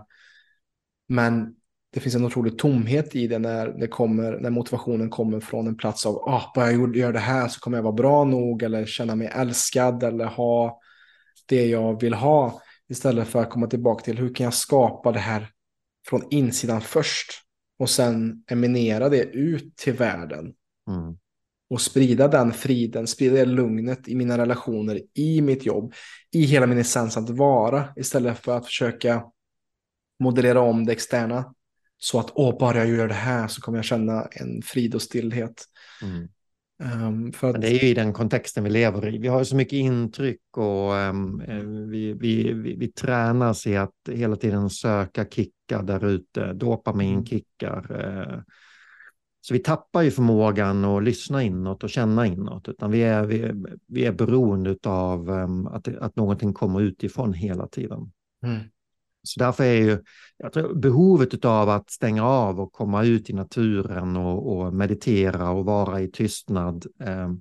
[1.10, 1.56] Men
[1.94, 5.78] det finns en otrolig tomhet i det när, det kommer, när motivationen kommer från en
[5.78, 8.86] plats av ah, bara jag gör det här så kommer jag vara bra nog eller
[8.86, 10.80] känna mig älskad eller ha
[11.46, 12.62] det jag vill ha.
[12.90, 15.50] Istället för att komma tillbaka till hur kan jag skapa det här
[16.08, 17.32] från insidan först
[17.80, 20.54] och sen eminera det ut till världen.
[20.90, 21.18] Mm
[21.70, 25.94] och sprida den friden, sprida det lugnet i mina relationer, i mitt jobb,
[26.32, 29.24] i hela min essens att vara istället för att försöka
[30.20, 31.54] modellera om det externa.
[31.98, 35.02] Så att åh, bara jag gör det här så kommer jag känna en frid och
[35.02, 35.64] stillhet.
[36.02, 36.28] Mm.
[36.84, 37.54] Um, för att...
[37.54, 39.18] Men det är ju i den kontexten vi lever i.
[39.18, 41.44] Vi har så mycket intryck och um,
[41.90, 47.92] vi, vi, vi, vi tränas i att hela tiden söka kickar där ute, dopaminkickar.
[47.92, 48.42] Uh,
[49.42, 53.52] så vi tappar ju förmågan att lyssna inåt och känna inåt, utan vi är, vi,
[53.88, 58.12] vi är beroende av um, att, att någonting kommer utifrån hela tiden.
[58.44, 58.60] Mm.
[59.24, 60.00] Så därför är ju
[60.38, 65.50] jag tror, behovet av att stänga av och komma ut i naturen och, och meditera
[65.50, 67.32] och vara i tystnad, eh,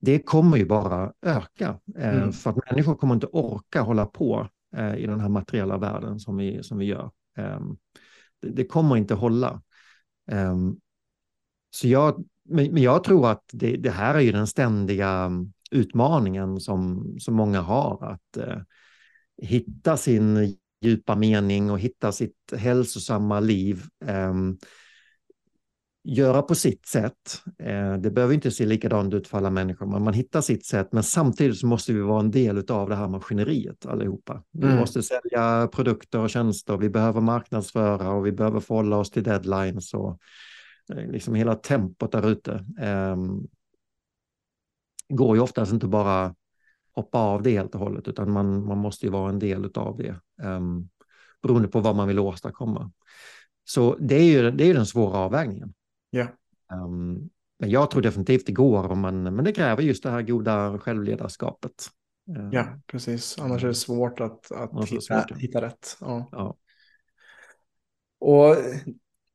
[0.00, 1.78] det kommer ju bara öka.
[1.98, 2.32] Eh, mm.
[2.32, 6.36] För att människor kommer inte orka hålla på eh, i den här materiella världen som
[6.36, 7.10] vi, som vi gör.
[7.36, 7.76] Ehm,
[8.42, 9.62] det, det, kommer inte hålla.
[11.76, 15.30] Så jag, men jag tror att det, det, här är ju den ständiga
[15.70, 18.58] utmaningen som, som många har, att eh,
[19.42, 23.82] hitta sin djupa mening och hitta sitt hälsosamma liv.
[24.04, 24.34] Eh,
[26.04, 27.42] göra på sitt sätt.
[27.58, 30.88] Eh, det behöver inte se likadant ut för alla människor, men man hittar sitt sätt.
[30.92, 34.42] Men samtidigt måste vi vara en del av det här maskineriet allihopa.
[34.52, 34.78] Vi mm.
[34.78, 39.94] måste sälja produkter och tjänster, vi behöver marknadsföra och vi behöver förhålla oss till deadlines
[39.94, 40.20] och
[40.88, 42.64] liksom hela tempot där ute.
[42.80, 43.48] Um,
[45.08, 46.34] går ju oftast inte bara
[46.92, 49.96] hoppa av det helt och hållet, utan man, man måste ju vara en del av
[49.96, 50.20] det.
[50.42, 50.88] Um,
[51.42, 52.92] beroende på vad man vill åstadkomma.
[53.64, 55.74] Så det är ju, det är den svåra avvägningen.
[56.12, 56.28] Yeah.
[56.72, 60.22] Um, men jag tror definitivt det går, om man, men det kräver just det här
[60.22, 61.88] goda självledarskapet.
[62.36, 63.38] Uh, ja, precis.
[63.38, 65.38] Annars är det svårt att, att hitta, svårt.
[65.38, 65.96] hitta rätt.
[66.00, 66.28] Ja.
[66.32, 66.56] ja.
[68.18, 68.56] Och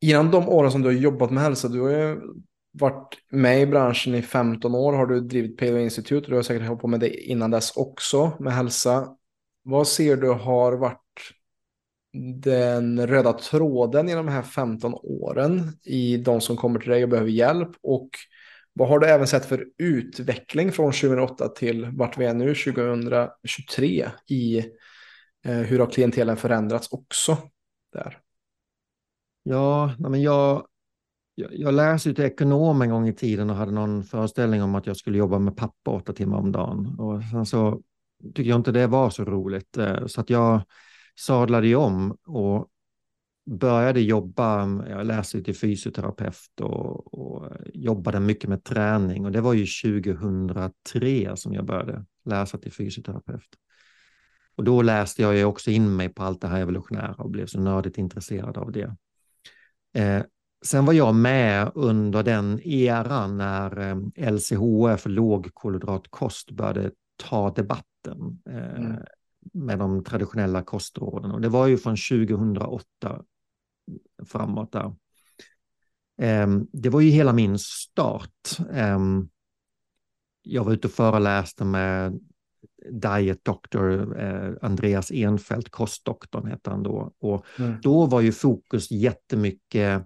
[0.02, 2.22] innan de åren som du har jobbat med hälsa, du har ju
[2.72, 6.43] varit med i branschen i 15 år, har du drivit Paleo Institute och du har
[6.43, 9.08] säkert hållit på med det innan dess också med hälsa.
[9.64, 10.97] Vad ser du har varit
[12.43, 17.10] den röda tråden i de här 15 åren i de som kommer till dig och
[17.10, 17.70] behöver hjälp?
[17.82, 18.10] Och
[18.74, 24.10] vad har du även sett för utveckling från 2008 till vart vi är nu 2023
[24.28, 24.58] i
[25.45, 27.38] eh, hur har klientelen förändrats också
[27.93, 28.18] där?
[29.44, 30.68] Ja, men jag,
[31.36, 34.76] jag, jag läste ju till ekonom en gång i tiden och hade någon föreställning om
[34.76, 37.00] att jag skulle jobba med pappa åtta timmar om dagen.
[37.00, 37.82] Och sen så
[38.24, 39.78] tyckte jag inte det var så roligt.
[39.78, 40.62] Eh, så att jag
[41.16, 42.68] sadlade ju om och
[43.46, 49.42] började jobba, eh, jag läste till fysioterapeut och, och, jobbade mycket med träning och det
[49.42, 53.50] var ju 2003 som jag började läsa till fysioterapeut.
[54.56, 57.46] Och då läste jag ju också in mig på allt det här evolutionära och blev
[57.46, 58.96] så nördigt intresserad av det.
[59.94, 60.24] Eh,
[60.66, 68.42] sen var jag med under den eran när eh, LCHF, lågkolhydratkost, började ta debatten.
[68.50, 68.98] Eh, mm
[69.54, 71.32] med de traditionella kostråden.
[71.32, 73.22] Och det var ju från 2008
[74.26, 74.96] framåt där.
[76.18, 78.58] Ehm, det var ju hela min start.
[78.74, 79.30] Ehm,
[80.42, 82.20] jag var ute och föreläste med
[82.90, 87.14] Diet Doctor, eh, Andreas Enfeldt, kostdoktorn hette han då.
[87.20, 87.82] Och mm.
[87.82, 90.06] då var ju fokus jättemycket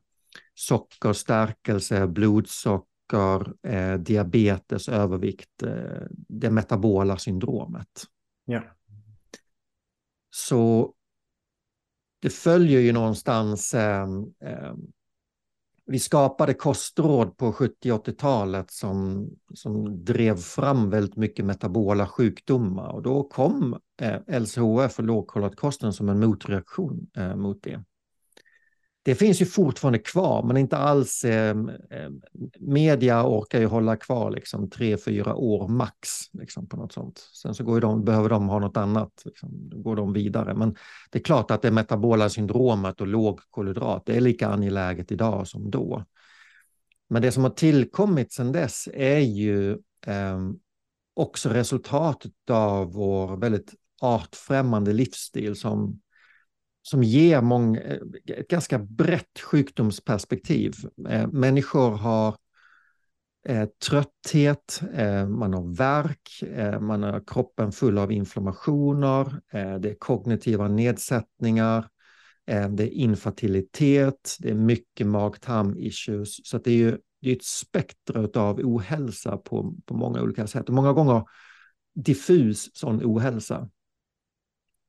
[0.54, 8.04] socker, stärkelse, blodsocker, eh, diabetes, övervikt, eh, det metabola syndromet.
[8.46, 8.64] Ja.
[10.30, 10.94] Så
[12.20, 14.08] det följer ju någonstans eh,
[14.40, 14.74] eh,
[15.88, 22.88] vi skapade kostråd på 70-80-talet som, som drev fram väldigt mycket metabola sjukdomar.
[22.88, 27.84] Och då kom eh, LCHF och lågkolhydratkosten som en motreaktion eh, mot det
[29.06, 31.24] det finns ju fortfarande kvar, men inte alls.
[31.26, 31.56] Eh,
[32.60, 37.20] media orkar ju hålla kvar liksom tre, fyra år max liksom, på något sånt.
[37.20, 40.54] Sen så går de, behöver de ha något annat, liksom, då går de vidare.
[40.54, 40.76] Men
[41.12, 45.48] det är klart att det metabola syndromet och låg kolhydrat, det är lika angeläget idag
[45.48, 46.06] som då.
[47.10, 49.72] Men det som har tillkommit sedan dess är ju
[50.08, 50.40] eh,
[51.14, 56.00] också resultatet av vår väldigt artfrämmande livsstil som
[56.88, 57.82] som ger många,
[58.26, 60.74] ett ganska brett sjukdomsperspektiv.
[61.10, 62.36] Eh, människor har
[63.48, 66.44] eh, trötthet, eh, man har värk,
[66.82, 69.42] man har kroppen full av inflammationer,
[69.80, 71.88] det är kognitiva nedsättningar,
[72.46, 76.40] det är infertilitet, det är mycket mag-tarm-issues.
[76.44, 80.70] Så det är ju det är ett spektra av ohälsa på, på många olika sätt.
[80.70, 81.24] Och många gånger
[81.96, 83.70] diffus sån ohälsa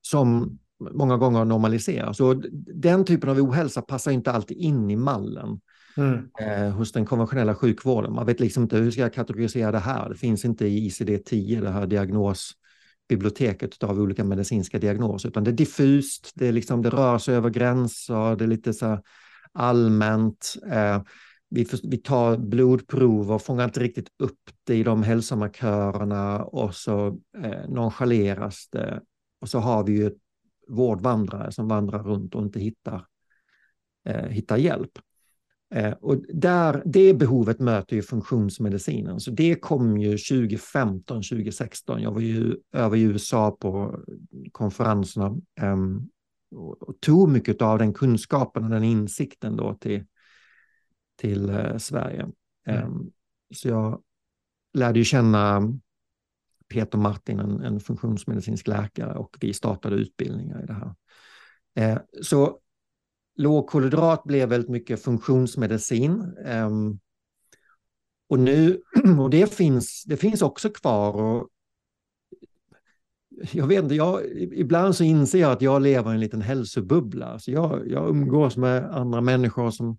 [0.01, 2.20] som många gånger normaliseras.
[2.20, 2.36] Och
[2.74, 5.60] den typen av ohälsa passar inte alltid in i mallen
[5.96, 6.28] mm.
[6.40, 8.12] eh, hos den konventionella sjukvården.
[8.12, 10.08] Man vet liksom inte hur ska jag kategorisera det här.
[10.08, 15.52] Det finns inte i ICD-10, det här diagnosbiblioteket av olika medicinska diagnoser, utan det är
[15.52, 19.00] diffust, det, är liksom, det rör sig över gränser, det är lite så
[19.52, 20.54] allmänt.
[20.70, 21.02] Eh,
[21.50, 27.06] vi, vi tar blodprov och fångar inte riktigt upp det i de hälsomarkörerna och så
[27.42, 29.00] eh, nonchaleras det.
[29.40, 30.25] Och så har vi ju ett
[30.68, 33.06] vårdvandrare som vandrar runt och inte hittar,
[34.04, 34.98] eh, hittar hjälp.
[35.74, 39.20] Eh, och där, det behovet möter ju funktionsmedicinen.
[39.20, 42.02] Så det kom ju 2015, 2016.
[42.02, 44.00] Jag var ju över i USA på
[44.52, 45.76] konferenserna eh,
[46.80, 50.04] och tog mycket av den kunskapen och den insikten då till,
[51.16, 52.20] till eh, Sverige.
[52.66, 52.82] Mm.
[52.82, 53.10] Ehm,
[53.54, 54.02] så jag
[54.74, 55.62] lärde ju känna
[56.68, 60.94] Peter Martin, en, en funktionsmedicinsk läkare och vi startade utbildningar i det här.
[61.76, 62.58] Eh, så
[63.36, 66.36] lågkolhydrat blev väldigt mycket funktionsmedicin.
[66.44, 66.70] Eh,
[68.28, 68.80] och nu,
[69.20, 71.12] och det finns, det finns också kvar.
[71.12, 71.48] Och
[73.52, 77.38] jag vet inte, jag, ibland så inser jag att jag lever i en liten hälsobubbla.
[77.38, 79.98] Så jag, jag umgås med andra människor som,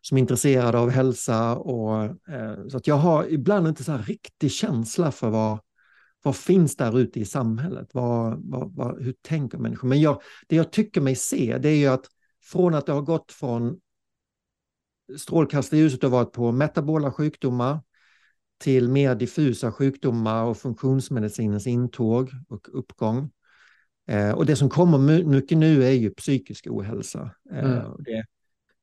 [0.00, 1.56] som är intresserade av hälsa.
[1.56, 5.58] Och, eh, så att jag har ibland inte så här riktig känsla för vad,
[6.24, 7.88] vad finns där ute i samhället?
[7.92, 9.88] Vad, vad, vad, hur tänker människor?
[9.88, 12.06] Men jag, det jag tycker mig se det är ju att
[12.42, 13.80] från att det har gått från
[15.16, 17.80] strålkastarljuset har varit på metabola sjukdomar
[18.58, 23.30] till mer diffusa sjukdomar och funktionsmedicinens intåg och uppgång.
[24.06, 27.30] Eh, och det som kommer mycket nu är ju psykisk ohälsa.
[27.50, 27.96] Eh, mm.
[27.98, 28.24] det,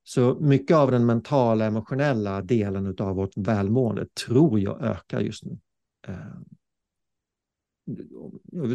[0.03, 5.59] så mycket av den mentala, emotionella delen av vårt välmående tror jag ökar just nu.
[6.07, 6.15] Eh,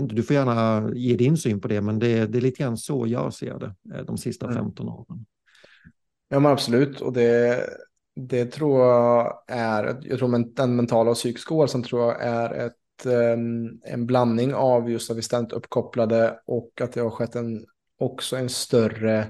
[0.08, 3.06] du får gärna ge din syn på det, men det, det är lite grann så
[3.06, 4.98] jag ser det de sista 15 mm.
[4.98, 5.26] åren.
[6.28, 7.00] Ja, men absolut.
[7.00, 7.60] Och det,
[8.16, 13.06] det tror jag är, jag tror den mentala och psykiska ohälsan tror jag är ett,
[13.06, 17.64] ehm, en blandning av just att vi ständigt uppkopplade och att det har skett en,
[17.98, 19.26] också en större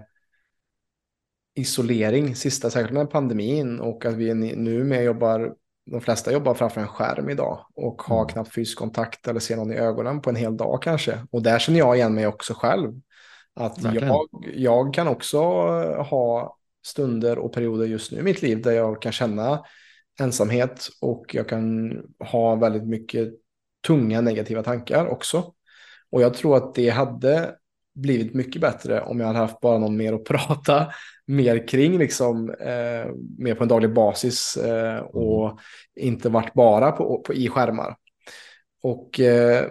[1.54, 5.54] isolering, sista särskilt med pandemin och att vi nu med jobbar,
[5.86, 8.28] de flesta jobbar framför en skärm idag och har mm.
[8.28, 11.18] knappt fysisk kontakt eller ser någon i ögonen på en hel dag kanske.
[11.30, 12.92] Och där känner jag igen mig också själv.
[13.54, 15.38] Att jag, jag kan också
[16.02, 16.56] ha
[16.86, 19.64] stunder och perioder just nu i mitt liv där jag kan känna
[20.20, 23.28] ensamhet och jag kan ha väldigt mycket
[23.86, 25.52] tunga negativa tankar också.
[26.10, 27.56] Och jag tror att det hade
[27.96, 30.86] blivit mycket bättre om jag hade haft bara någon mer att prata
[31.26, 35.58] mer kring, liksom, eh, mer på en daglig basis eh, och mm.
[35.96, 37.96] inte varit bara på, på, i skärmar.
[38.82, 39.66] Och eh,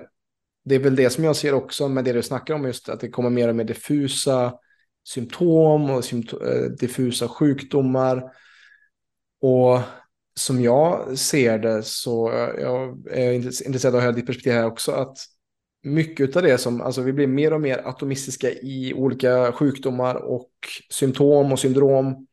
[0.66, 3.00] det är väl det som jag ser också med det du snackar om, just att
[3.00, 4.54] det kommer mer och mer diffusa
[5.08, 8.32] symptom och eh, diffusa sjukdomar.
[9.42, 9.80] Och
[10.40, 14.92] som jag ser det så jag är intresserad av att höra ditt perspektiv här också.
[14.92, 15.18] Att
[15.86, 20.50] mycket av det som, alltså vi blir mer och mer atomistiska i olika sjukdomar och
[20.90, 22.28] symptom och syndrom.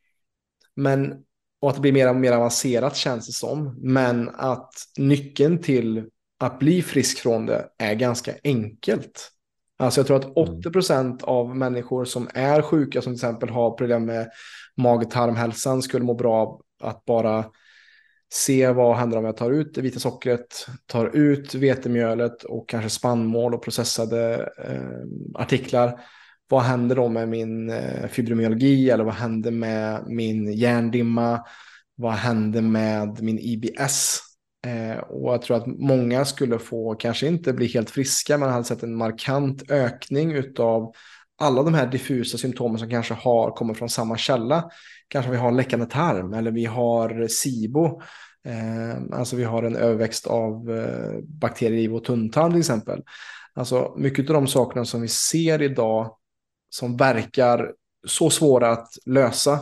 [0.77, 1.15] Men,
[1.61, 3.79] och att det blir mer och mer avancerat känns det som.
[3.83, 6.05] Men att nyckeln till
[6.41, 9.31] att bli frisk från det är ganska enkelt.
[9.79, 10.73] Alltså jag tror att 80 mm.
[10.73, 14.31] procent av människor som är sjuka, som till exempel har problem med
[14.77, 17.45] mag-tarmhälsan, skulle må bra av att bara
[18.33, 22.91] se vad händer om jag tar ut det vita sockret, tar ut vetemjölet och kanske
[22.91, 26.01] spannmål och processade eh, artiklar.
[26.49, 31.41] Vad händer då med min eh, fibromyalgi eller vad händer med min hjärndimma?
[31.95, 34.21] Vad händer med min IBS?
[34.67, 38.65] Eh, och jag tror att många skulle få, kanske inte bli helt friska, men hade
[38.65, 40.93] sett en markant ökning av
[41.41, 44.71] alla de här diffusa symptomen som kanske har kommer från samma källa.
[45.13, 48.03] Kanske vi har läckande tarm eller vi har SIBO.
[48.45, 53.03] Eh, alltså vi har en överväxt av eh, bakterier i vår tunntarm till exempel.
[53.55, 56.17] Alltså mycket av de sakerna som vi ser idag
[56.69, 57.73] som verkar
[58.07, 59.53] så svåra att lösa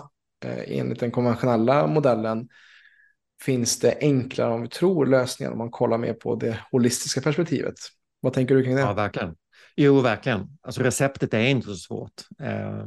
[0.44, 2.48] eh, enligt den konventionella modellen
[3.42, 7.74] finns det enklare om vi tror lösningar om man kollar mer på det holistiska perspektivet.
[8.20, 8.80] Vad tänker du kring det?
[8.80, 9.34] Ja, verkligen.
[9.76, 10.58] Jo, verkligen.
[10.62, 12.12] Alltså receptet är inte så svårt.
[12.40, 12.86] Eh,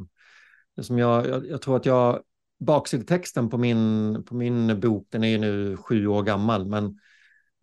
[0.81, 2.21] som jag, jag, jag, tror att jag,
[2.59, 6.99] baksidetexten på min, på min bok, den är ju nu sju år gammal, men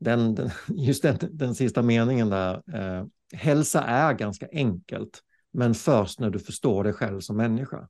[0.01, 5.21] den, den just den, den sista meningen där, eh, hälsa är ganska enkelt,
[5.53, 7.89] men först när du förstår dig själv som människa.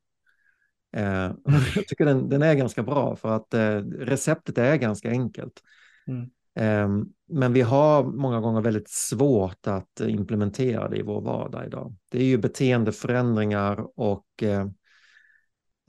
[0.95, 1.31] Eh,
[1.75, 5.61] jag tycker den, den, är ganska bra för att eh, receptet är ganska enkelt.
[6.07, 6.29] Mm.
[6.55, 11.95] Eh, men vi har många gånger väldigt svårt att implementera det i vår vardag idag.
[12.09, 14.67] Det är ju beteendeförändringar och eh,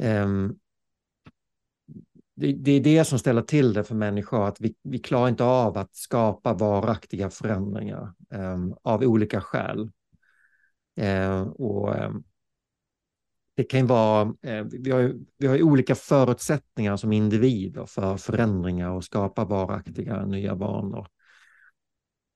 [0.03, 0.55] ehm,
[2.35, 5.45] det, det, är det som ställer till det för människor, att vi, vi klarar inte
[5.45, 9.91] av att skapa varaktiga förändringar um, av olika skäl.
[11.01, 12.24] Uh, och um,
[13.57, 19.05] det kan vara, uh, vi har, vi har olika förutsättningar som individer för förändringar och
[19.05, 21.07] skapa varaktiga nya vanor.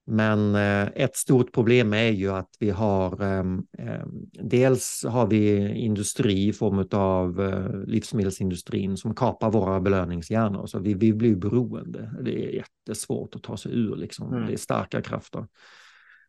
[0.08, 5.68] Men eh, ett stort problem är ju att vi har, ehm, ehm, dels har vi
[5.74, 12.12] industri i form av eh, livsmedelsindustrin som kapar våra belöningshjärnor, så vi, vi blir beroende.
[12.22, 14.32] Det är jättesvårt att ta sig ur, liksom.
[14.32, 14.46] Mm.
[14.46, 15.46] det är starka krafter.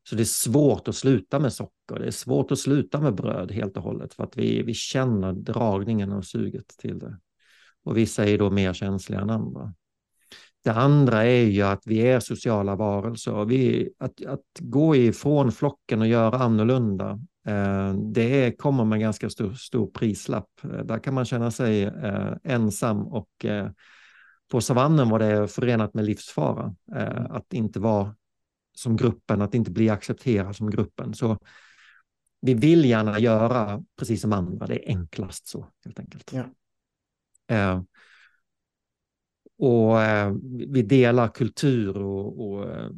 [0.09, 3.51] Så det är svårt att sluta med socker, det är svårt att sluta med bröd
[3.51, 7.17] helt och hållet för att vi, vi känner dragningen och suget till det.
[7.83, 9.73] Och vissa är då mer känsliga än andra.
[10.67, 13.45] Det andra är ju att vi är sociala varelser.
[13.45, 19.53] Vi, att, att gå ifrån flocken och göra annorlunda, eh, det kommer med ganska stor,
[19.53, 20.49] stor prislapp.
[20.63, 23.29] Eh, där kan man känna sig eh, ensam och
[24.51, 28.15] på savannen var det förenat med livsfara eh, att inte vara
[28.73, 31.13] som gruppen, att inte bli accepterad som gruppen.
[31.13, 31.37] Så
[32.41, 36.33] vi vill gärna göra precis som andra, det är enklast så helt enkelt.
[37.47, 37.85] Ja.
[39.57, 40.33] Och eh,
[40.67, 42.89] vi delar kultur och, och eh,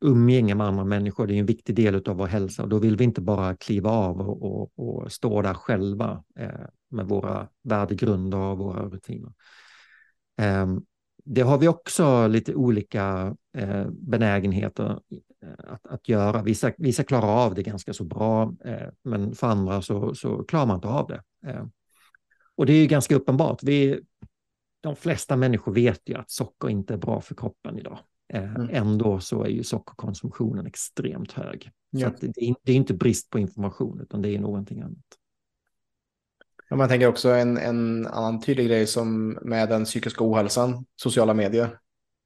[0.00, 1.26] umgänge med andra människor.
[1.26, 3.90] Det är en viktig del av vår hälsa och då vill vi inte bara kliva
[3.90, 9.32] av och, och, och stå där själva eh, med våra värdegrunder och våra rutiner.
[10.40, 10.66] Eh,
[11.24, 15.00] det har vi också lite olika eh, benägenheter
[15.42, 16.42] eh, att, att göra.
[16.42, 20.66] Vissa, vissa klarar av det ganska så bra, eh, men för andra så, så klarar
[20.66, 21.22] man inte av det.
[21.50, 21.70] Ehm,
[22.56, 23.62] och det är ganska uppenbart.
[23.62, 24.00] Vi,
[24.86, 27.98] de flesta människor vet ju att socker inte är bra för kroppen idag.
[28.32, 28.68] Mm.
[28.72, 31.70] Ändå så är ju sockerkonsumtionen extremt hög.
[31.90, 32.10] Ja.
[32.10, 35.04] Så det, är, det är inte brist på information, utan det är någonting annat.
[36.68, 41.34] Ja, man tänker också en, en annan tydlig grej som med den psykiska ohälsan, sociala
[41.34, 41.78] medier.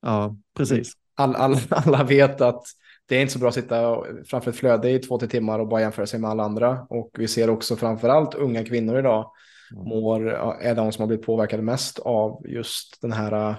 [0.02, 0.92] Ja, precis.
[1.14, 2.62] All, all, alla vet att
[3.06, 5.68] det är inte så bra att sitta framför ett flöde i två, tre timmar och
[5.68, 6.86] bara jämföra sig med alla andra.
[6.90, 9.30] Och vi ser också framför allt unga kvinnor idag
[9.75, 10.29] mår,
[10.61, 13.57] är de som har blivit påverkade mest av just den här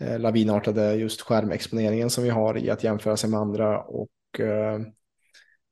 [0.00, 3.80] eh, lavinartade just skärmexponeringen som vi har i att jämföra sig med andra.
[3.80, 4.80] Och eh,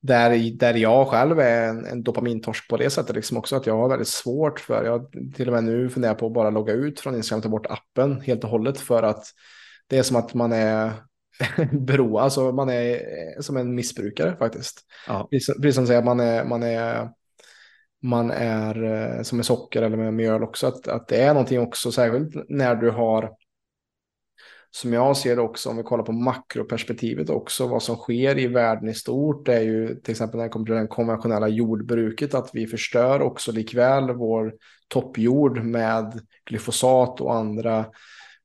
[0.03, 3.77] där, där jag själv är en, en dopamintorsk på det sättet, liksom också att jag
[3.77, 7.01] har väldigt svårt för, jag till och med nu funderar på att bara logga ut
[7.01, 9.25] från Instagram ta bort appen helt och hållet för att
[9.87, 10.93] det är som att man är
[11.73, 14.81] beroende, alltså man är eh, som en missbrukare faktiskt.
[15.07, 15.29] Ja.
[15.31, 17.09] Precis, precis som säger, man är, man är
[18.03, 21.61] man är eh, som med socker eller med mjöl också, att, att det är någonting
[21.61, 23.31] också, särskilt när du har
[24.73, 28.47] som jag ser det också, om vi kollar på makroperspektivet också, vad som sker i
[28.47, 32.51] världen i stort, är ju till exempel när det kommer till det konventionella jordbruket, att
[32.53, 34.55] vi förstör också likväl vår
[34.89, 37.87] toppjord med glyfosat och andra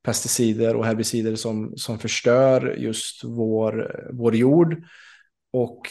[0.04, 4.84] pesticider och herbicider som, som förstör just vår, vår jord.
[5.52, 5.82] Och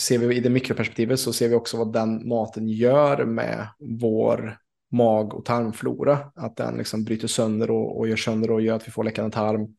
[0.00, 3.66] ser vi i det mikroperspektivet så ser vi också vad den maten gör med
[4.00, 4.58] vår
[4.90, 6.18] mag och tarmflora.
[6.36, 9.30] Att den liksom bryter sönder och, och gör sönder och gör att vi får läckande
[9.30, 9.76] tarm.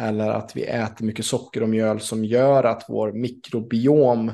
[0.00, 4.32] Eller att vi äter mycket socker och mjöl som gör att vår mikrobiom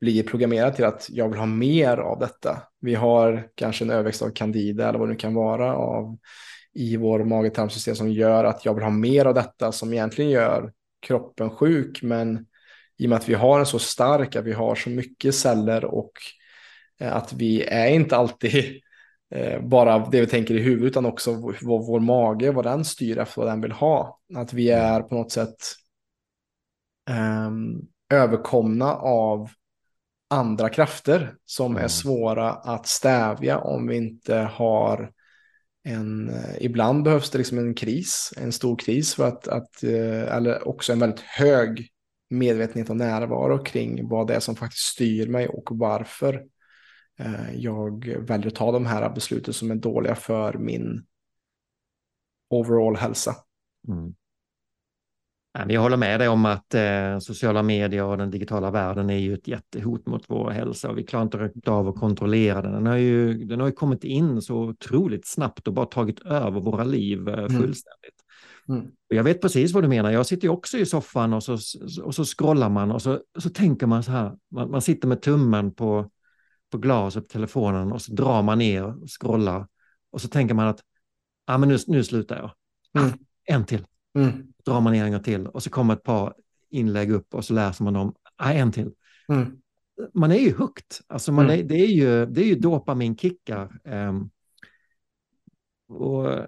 [0.00, 2.62] blir programmerad till att jag vill ha mer av detta.
[2.80, 6.18] Vi har kanske en överväxt av candida eller vad det nu kan vara av,
[6.74, 10.72] i vår mage-tarmsystem som gör att jag vill ha mer av detta som egentligen gör
[11.00, 12.02] kroppen sjuk.
[12.02, 12.46] Men
[13.00, 15.84] i och med att vi har en så stark, att vi har så mycket celler
[15.84, 16.12] och
[17.00, 18.80] eh, att vi är inte alltid
[19.34, 21.32] eh, bara det vi tänker i huvudet utan också
[21.62, 24.20] vad vår mage, vad den styr efter vad den vill ha.
[24.34, 24.84] Att vi mm.
[24.84, 25.56] är på något sätt
[27.46, 29.50] um, överkomna av
[30.30, 31.84] andra krafter som mm.
[31.84, 35.12] är svåra att stävja om vi inte har
[35.84, 40.68] en, eh, ibland behövs det liksom en kris, en stor kris för att, att eller
[40.68, 41.89] också en väldigt hög
[42.30, 46.44] medvetenhet och närvaro kring vad det är som faktiskt styr mig och varför
[47.18, 51.04] eh, jag väljer att ta de här besluten som är dåliga för min
[52.50, 53.34] overall hälsa.
[53.88, 54.14] Mm.
[55.68, 59.34] Jag håller med dig om att eh, sociala medier och den digitala världen är ju
[59.34, 62.72] ett jättehot mot vår hälsa och vi klarar inte av att kontrollera den.
[62.72, 66.60] Den har, ju, den har ju kommit in så otroligt snabbt och bara tagit över
[66.60, 67.48] våra liv eh, mm.
[67.48, 68.19] fullständigt.
[68.70, 68.90] Mm.
[69.08, 70.10] Jag vet precis vad du menar.
[70.10, 71.58] Jag sitter ju också i soffan och så,
[72.02, 74.36] och så scrollar man och så, så tänker man så här.
[74.50, 76.10] Man, man sitter med tummen på,
[76.70, 79.66] på glaset på telefonen och så drar man ner och scrollar.
[80.10, 80.80] Och så tänker man att
[81.46, 82.52] ah, men nu, nu slutar jag.
[83.02, 83.12] Mm.
[83.12, 83.86] Ah, en till.
[84.14, 84.52] Mm.
[84.64, 86.34] Drar man ner en gång till och så kommer ett par
[86.70, 88.14] inlägg upp och så läser man dem.
[88.36, 88.92] Ah, en till.
[89.28, 89.56] Mm.
[90.14, 90.86] Man är ju hooked.
[91.06, 91.60] Alltså man mm.
[91.60, 93.80] är, det, är ju, det är ju dopaminkickar.
[93.84, 94.30] Um,
[95.88, 96.46] och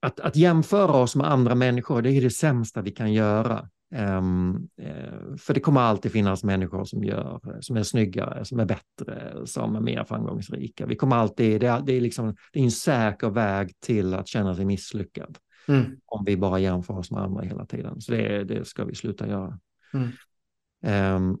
[0.00, 3.68] att, att jämföra oss med andra människor, det är det sämsta vi kan göra.
[3.94, 4.68] Um,
[5.38, 9.76] för det kommer alltid finnas människor som, gör, som är snyggare, som är bättre, som
[9.76, 10.86] är mer framgångsrika.
[10.86, 14.28] Vi kommer alltid, det är, det är, liksom, det är en säker väg till att
[14.28, 15.38] känna sig misslyckad.
[15.68, 15.84] Mm.
[16.06, 18.00] Om vi bara jämför oss med andra hela tiden.
[18.00, 19.58] Så det, det ska vi sluta göra.
[19.94, 21.16] Mm.
[21.16, 21.38] Um,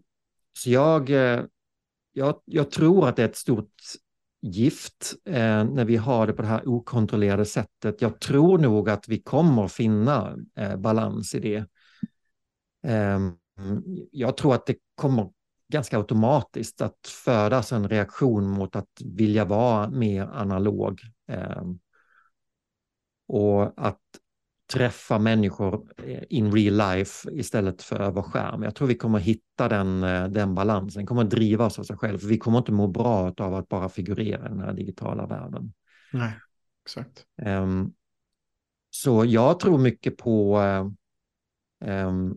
[0.52, 1.42] så jag, eh,
[2.12, 3.72] jag, jag tror att det är ett stort
[4.42, 8.02] gift eh, när vi har det på det här okontrollerade sättet.
[8.02, 11.64] Jag tror nog att vi kommer finna eh, balans i det.
[12.90, 13.18] Eh,
[14.10, 15.30] jag tror att det kommer
[15.72, 21.00] ganska automatiskt att födas en reaktion mot att vilja vara mer analog.
[21.28, 21.78] Ehm,
[23.28, 24.00] och att
[24.72, 28.62] träffa människor eh, in real life istället för över skärm.
[28.62, 31.96] Jag tror vi kommer hitta den, eh, den balansen, kommer att driva oss av sig
[31.96, 32.18] själv.
[32.18, 35.72] För vi kommer inte må bra av att bara figurera i den här digitala världen.
[36.12, 36.32] Nej,
[36.84, 37.24] exakt.
[37.42, 37.92] Um,
[38.90, 40.58] så jag tror mycket på
[41.84, 42.36] um,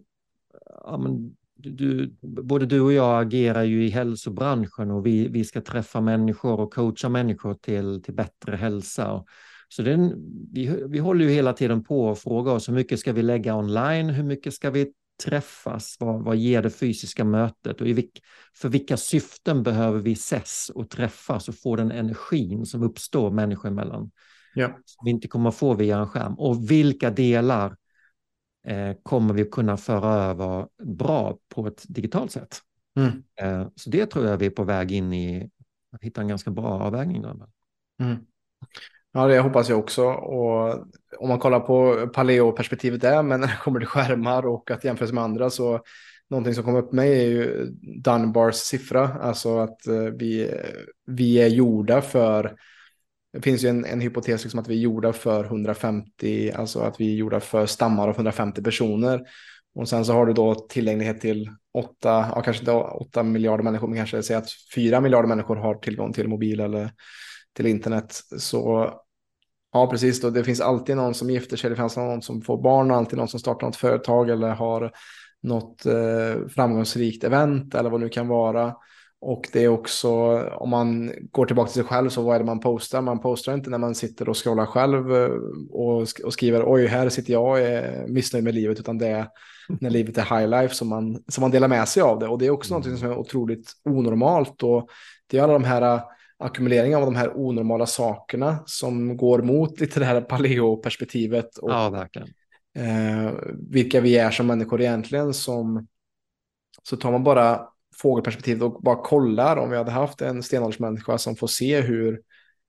[0.84, 5.62] ja, men du, både du och jag agerar ju i hälsobranschen och vi, vi ska
[5.62, 9.26] träffa människor och coacha människor till, till bättre hälsa.
[9.74, 10.14] Så den,
[10.54, 13.56] vi, vi håller ju hela tiden på att fråga oss hur mycket ska vi lägga
[13.56, 14.94] online, hur mycket ska vi
[15.24, 18.22] träffas, vad, vad ger det fysiska mötet och vilk,
[18.56, 23.70] för vilka syften behöver vi ses och träffas och få den energin som uppstår människor
[23.70, 24.12] emellan.
[24.56, 24.68] Ja.
[24.86, 27.76] Som vi inte kommer att få via en skärm och vilka delar
[28.68, 32.58] eh, kommer vi kunna föra över bra på ett digitalt sätt.
[32.96, 33.24] Mm.
[33.42, 35.50] Eh, så det tror jag vi är på väg in i,
[35.92, 37.22] att hitta en ganska bra avvägning.
[37.22, 37.36] Där.
[38.00, 38.18] Mm.
[39.14, 40.06] Ja, det hoppas jag också.
[40.06, 40.86] Och
[41.20, 45.14] om man kollar på paleo-perspektivet där, men när det kommer till skärmar och att jämföra
[45.14, 45.82] med andra så
[46.30, 47.66] någonting som kommer upp mig är ju
[48.04, 50.52] Dunbars siffra, alltså att eh, vi,
[51.06, 52.56] vi är gjorda för
[53.34, 57.00] det finns ju en, en hypotes liksom att vi är gjorda för 150, alltså att
[57.00, 59.22] vi är gjorda för stammar av 150 personer.
[59.76, 63.88] Och sen så har du då tillgänglighet till 8, ja kanske inte 8 miljarder människor,
[63.88, 66.92] men kanske säga att 4 miljarder människor har tillgång till mobil eller
[67.56, 68.20] till internet.
[68.38, 68.94] Så
[69.74, 70.22] ja, precis.
[70.22, 73.18] Då, det finns alltid någon som gifter sig, det finns någon som får barn, alltid
[73.18, 74.92] någon som startar något företag eller har
[75.44, 78.76] något eh, framgångsrikt event eller vad det nu kan vara.
[79.24, 80.12] Och det är också,
[80.44, 83.02] om man går tillbaka till sig själv, så vad är det man postar?
[83.02, 85.32] Man postar inte när man sitter och scrollar själv eh,
[85.72, 89.28] och, och skriver oj, här sitter jag och är missnöjd med livet, utan det är
[89.80, 92.28] när livet är high life som man, som man delar med sig av det.
[92.28, 92.90] Och det är också mm.
[92.90, 94.64] något som är otroligt onormalt.
[94.64, 94.90] Och
[95.28, 96.02] det är alla de här
[96.42, 101.58] ackumuleringen av de här onormala sakerna som går mot lite det här paleo-perspektivet.
[101.58, 102.28] Och, ja, verkligen.
[102.76, 103.32] Eh,
[103.70, 105.34] vilka vi är som människor egentligen.
[105.34, 105.88] Som,
[106.84, 107.68] så tar man bara
[108.02, 112.22] fågelperspektivet och bara kollar om vi hade haft en stenåldersmänniska som får se hur,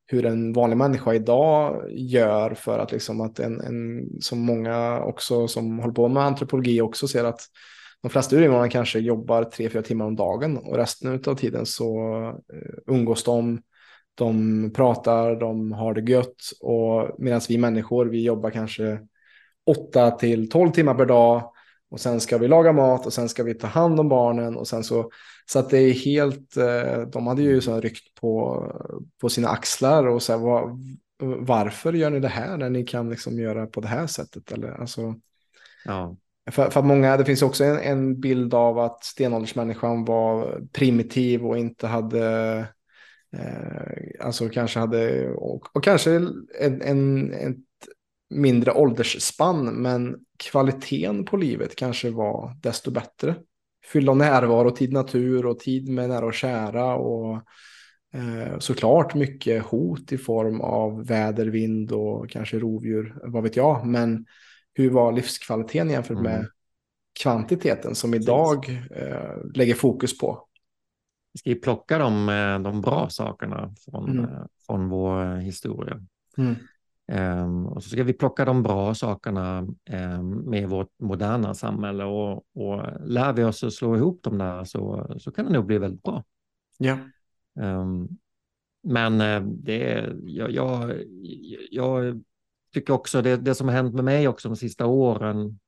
[0.06, 5.48] hur en vanlig människa idag gör för att liksom att en, en som många också
[5.48, 7.40] som håller på med antropologi också ser att
[8.02, 11.96] de flesta urinvånarna kanske jobbar tre, fyra timmar om dagen och resten av tiden så
[12.52, 13.62] eh, umgås de,
[14.14, 19.00] de pratar, de har det gött och medan vi människor, vi jobbar kanske
[19.66, 21.52] åtta till tolv timmar per dag
[21.90, 24.68] och sen ska vi laga mat och sen ska vi ta hand om barnen och
[24.68, 25.10] sen så
[25.46, 28.66] så att det är helt, eh, de hade ju så här ryckt på,
[29.20, 30.78] på sina axlar och så här, var,
[31.46, 34.80] varför gör ni det här när ni kan liksom göra på det här sättet eller
[34.80, 35.14] alltså.
[35.84, 36.16] Ja.
[36.50, 41.46] För, för att många, det finns också en, en bild av att stenåldersmänniskan var primitiv
[41.46, 42.58] och inte hade,
[43.36, 46.10] eh, alltså kanske hade, och, och kanske
[46.60, 47.56] en, en, ett
[48.30, 53.34] mindre åldersspann, men kvaliteten på livet kanske var desto bättre.
[53.92, 57.34] Fylld av närvaro, tid natur och tid med nära och kära och
[58.14, 63.86] eh, såklart mycket hot i form av väder, vind och kanske rovdjur, vad vet jag,
[63.86, 64.26] men
[64.74, 66.50] hur var livskvaliteten jämfört med mm.
[67.22, 70.48] kvantiteten som idag eh, lägger fokus på?
[71.32, 74.24] Vi ska ju plocka de, eh, de bra sakerna från, mm.
[74.24, 76.00] Eh, från vår historia.
[76.38, 76.54] Mm.
[77.12, 79.58] Um, och så ska vi plocka de bra sakerna
[79.90, 84.64] um, med vårt moderna samhälle och, och lär vi oss att slå ihop dem där
[84.64, 86.24] så, så kan det nog bli väldigt bra.
[86.78, 86.98] Ja.
[87.60, 88.08] Um,
[88.82, 90.92] men uh, det jag, jag,
[91.70, 92.22] jag
[92.72, 95.58] tycker också det, det som har hänt med mig också de sista åren,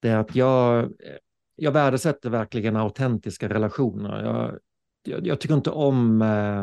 [0.00, 1.16] det är att jag, eh,
[1.56, 4.24] jag värdesätter verkligen autentiska relationer.
[4.24, 4.58] Jag,
[5.02, 6.60] jag, jag tycker inte om eh,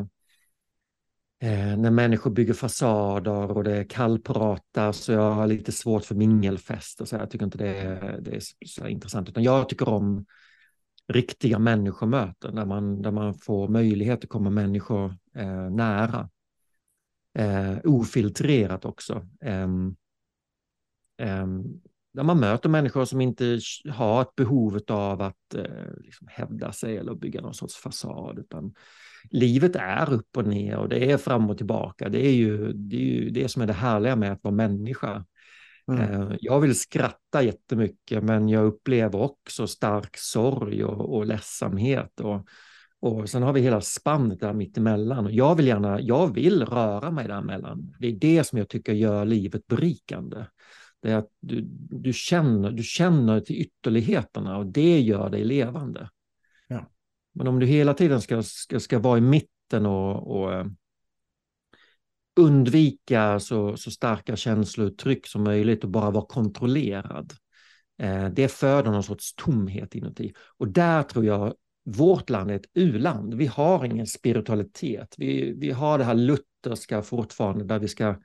[1.49, 4.91] eh när människor bygger fasader och det kallpratar.
[4.91, 7.15] så jag har lite svårt för mingelfest och så.
[7.15, 10.25] Jag tycker inte det är, det är så intressant, utan jag tycker om
[11.07, 16.29] riktiga människomöten där man, där man får möjlighet att komma människor eh, nära
[17.37, 19.27] eh, ofiltrerat också.
[19.41, 19.67] Eh,
[21.21, 21.47] eh,
[22.13, 23.59] där man möter människor som inte
[23.89, 28.73] har ett behov av att eh, liksom hävda sig eller bygga någon sorts fasad, utan
[29.31, 32.09] livet är upp och ner och det är fram och tillbaka.
[32.09, 35.25] Det är ju det, är ju det som är det härliga med att vara människa.
[35.87, 36.01] Mm.
[36.01, 42.19] Eh, jag vill skratta jättemycket, men jag upplever också stark sorg och, och ledsamhet.
[42.19, 42.47] Och,
[43.01, 45.25] och sen har vi hela spannet där mittemellan.
[45.25, 47.95] Och jag vill gärna, jag vill röra mig däremellan.
[47.99, 50.45] Det är det som jag tycker gör livet berikande.
[51.01, 56.09] Det är att du, du, känner, du känner till ytterligheterna och det gör dig levande.
[56.67, 56.91] Ja.
[57.33, 60.65] Men om du hela tiden ska, ska, ska vara i mitten och, och eh,
[62.35, 67.33] undvika så, så starka känslouttryck som möjligt och bara vara kontrollerad.
[67.97, 70.33] Eh, det föder någon sorts tomhet inuti.
[70.57, 71.53] Och där tror jag
[71.97, 73.33] vårt land är ett u-land.
[73.33, 75.15] Vi har ingen spiritualitet.
[75.17, 78.15] Vi, vi har det här lutherska fortfarande där vi ska,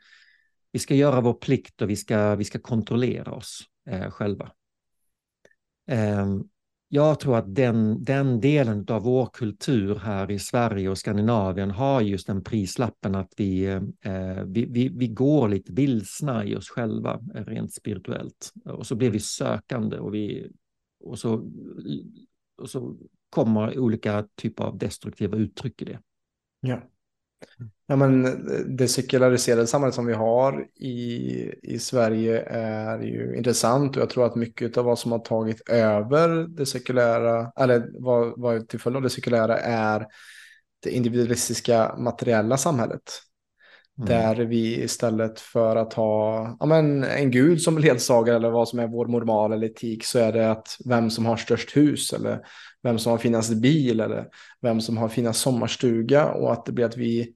[0.73, 3.61] vi ska göra vår plikt och vi ska, vi ska kontrollera oss
[3.91, 4.53] eh, själva.
[5.91, 6.27] Eh,
[6.89, 12.01] jag tror att den, den delen av vår kultur här i Sverige och Skandinavien har
[12.01, 13.65] just den prislappen att vi,
[14.01, 18.53] eh, vi, vi, vi, går lite vilsna i oss själva eh, rent spirituellt.
[18.65, 20.51] Och så blir vi sökande och, vi,
[21.01, 21.51] och, så,
[22.57, 22.97] och så
[23.35, 25.99] kommer olika typer av destruktiva uttryck i det.
[26.61, 26.83] Ja.
[27.87, 28.27] Ja, men
[28.77, 34.27] det sekulariserade samhället som vi har i, i Sverige är ju intressant och jag tror
[34.27, 38.97] att mycket av vad som har tagit över det sekulära, eller vad, vad till följd
[38.97, 40.07] av det sekulära är
[40.83, 43.03] det individualistiska materiella samhället.
[43.99, 44.09] Mm.
[44.09, 48.79] Där vi istället för att ha ja, men en gud som ledsagare eller vad som
[48.79, 52.41] är vår moral eller etik så är det att vem som har störst hus eller
[52.83, 54.27] vem som har finast bil eller
[54.63, 57.33] vem som har finast sommarstuga och att det blir att vi,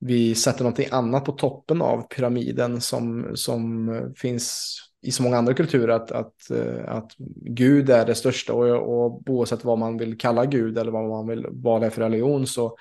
[0.00, 5.54] vi sätter någonting annat på toppen av pyramiden som, som finns i så många andra
[5.54, 6.50] kulturer att, att,
[6.86, 7.12] att
[7.44, 11.28] Gud är det största och, och oavsett vad man vill kalla Gud eller vad man
[11.28, 12.76] vill, vad det är för religion så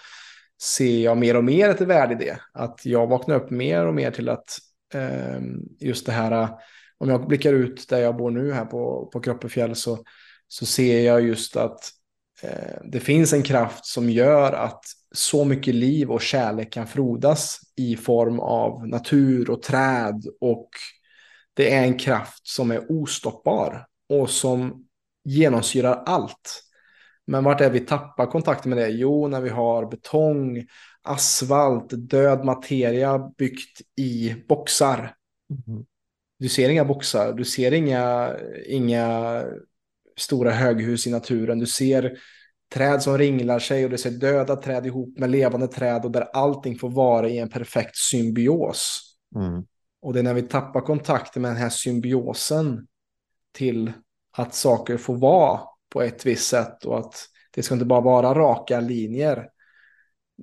[0.64, 2.40] ser jag mer och mer ett värde i det.
[2.54, 4.58] Att jag vaknar upp mer och mer till att
[4.94, 5.42] eh,
[5.80, 6.50] just det här,
[6.98, 10.04] om jag blickar ut där jag bor nu här på, på Kroppefjäll så,
[10.48, 11.90] så ser jag just att
[12.42, 17.60] eh, det finns en kraft som gör att så mycket liv och kärlek kan frodas
[17.76, 20.70] i form av natur och träd och
[21.54, 24.86] det är en kraft som är ostoppbar och som
[25.24, 26.64] genomsyrar allt.
[27.28, 28.90] Men vart är vi tappar kontakten med det?
[28.90, 30.66] Jo, när vi har betong,
[31.02, 35.16] asfalt, död materia byggt i boxar.
[35.68, 35.86] Mm.
[36.40, 39.44] Du ser inga boxar, du ser inga, inga
[40.18, 41.60] stora höghus i naturen.
[41.60, 42.18] Du ser
[42.74, 46.28] träd som ringlar sig och du ser döda träd ihop med levande träd och där
[46.34, 49.02] allting får vara i en perfekt symbios.
[49.36, 49.66] Mm.
[50.02, 52.88] Och det är när vi tappar kontakten med den här symbiosen
[53.52, 53.94] till
[54.38, 55.60] att saker får vara
[55.94, 57.16] på ett visst sätt och att
[57.56, 59.48] det ska inte bara vara raka linjer.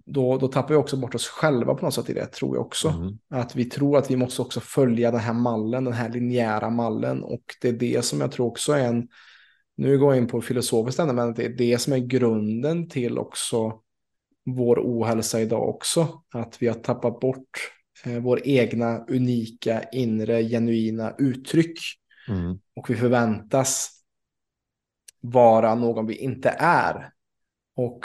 [0.06, 2.66] Då, då tappar vi också bort oss själva på något sätt i det, tror jag
[2.66, 2.88] också.
[2.88, 3.18] Mm.
[3.30, 7.22] Att vi tror att vi måste också följa den här mallen, den här linjära mallen.
[7.22, 9.08] Och det är det som jag tror också är en,
[9.76, 13.18] nu går jag in på filosofiskt ämne, men det är det som är grunden till
[13.18, 13.72] också
[14.46, 16.22] vår ohälsa idag också.
[16.34, 17.72] Att vi har tappat bort
[18.04, 21.78] eh, vår egna unika inre genuina uttryck.
[22.28, 22.58] Mm.
[22.76, 23.99] Och vi förväntas
[25.20, 27.12] vara någon vi inte är.
[27.76, 28.00] Och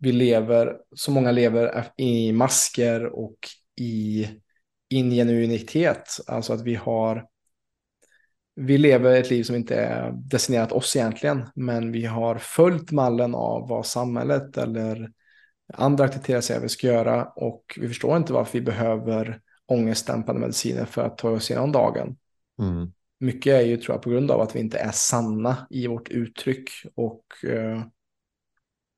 [0.00, 3.38] vi lever, så många lever i masker och
[3.76, 4.28] i
[4.88, 6.08] ingenuinitet.
[6.26, 7.26] Alltså att vi har,
[8.54, 13.34] vi lever ett liv som inte är destinerat oss egentligen, men vi har följt mallen
[13.34, 15.12] av vad samhället eller
[15.74, 20.84] andra aktiviteter säger vi ska göra och vi förstår inte varför vi behöver ångestdämpande mediciner
[20.84, 22.16] för att ta oss igenom dagen.
[22.58, 25.86] Mm mycket är ju tror jag på grund av att vi inte är sanna i
[25.86, 27.82] vårt uttryck och eh,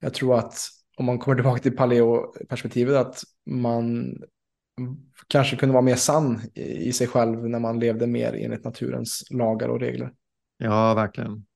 [0.00, 4.14] jag tror att om man kommer tillbaka till paleo-perspektivet att man
[5.28, 9.68] kanske kunde vara mer sann i sig själv när man levde mer enligt naturens lagar
[9.68, 10.12] och regler.
[10.56, 11.46] Ja, verkligen.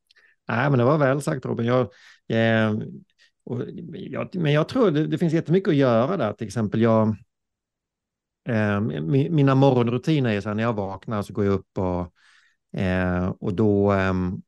[0.49, 1.67] Nej, men det var väl sagt Robin.
[1.67, 1.81] Jag,
[2.29, 2.79] eh,
[3.45, 3.63] och,
[3.93, 6.33] jag, men jag tror det, det finns jättemycket att göra där.
[6.33, 7.09] Till exempel jag,
[8.49, 8.81] eh,
[9.31, 12.15] mina morgonrutiner är så här när jag vaknar så går jag upp och
[12.75, 14.43] Eh, och då, ehm,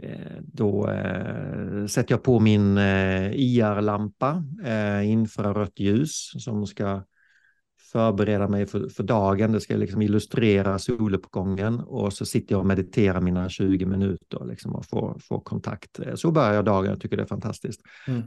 [0.00, 7.02] eh, då eh, sätter jag på min eh, IR-lampa, eh, infrarött ljus, som ska
[7.92, 9.52] förbereda mig för, för dagen.
[9.52, 14.74] Det ska liksom illustrera soluppgången och så sitter jag och mediterar mina 20 minuter liksom,
[14.74, 15.98] och får, får kontakt.
[15.98, 17.80] Eh, så börjar jag dagen, jag tycker det är fantastiskt.
[18.08, 18.22] Mm.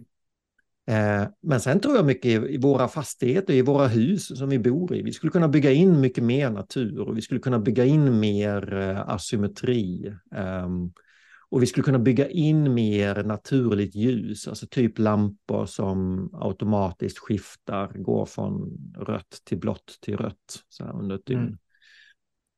[0.89, 4.95] Eh, men sen tror jag mycket i våra fastigheter, i våra hus som vi bor
[4.95, 5.01] i.
[5.01, 8.73] Vi skulle kunna bygga in mycket mer natur och vi skulle kunna bygga in mer
[8.73, 10.13] eh, asymmetri.
[10.35, 10.91] Ehm,
[11.49, 17.91] och vi skulle kunna bygga in mer naturligt ljus, alltså typ lampor som automatiskt skiftar,
[17.95, 21.57] går från rött till blått till rött så under ett dygn.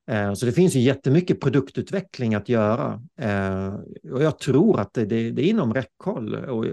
[0.08, 0.30] Mm.
[0.30, 3.02] Eh, så det finns ju jättemycket produktutveckling att göra.
[4.12, 6.36] Och jag tror att det, det, det är inom räckhåll.
[6.36, 6.66] Och,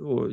[0.00, 0.30] och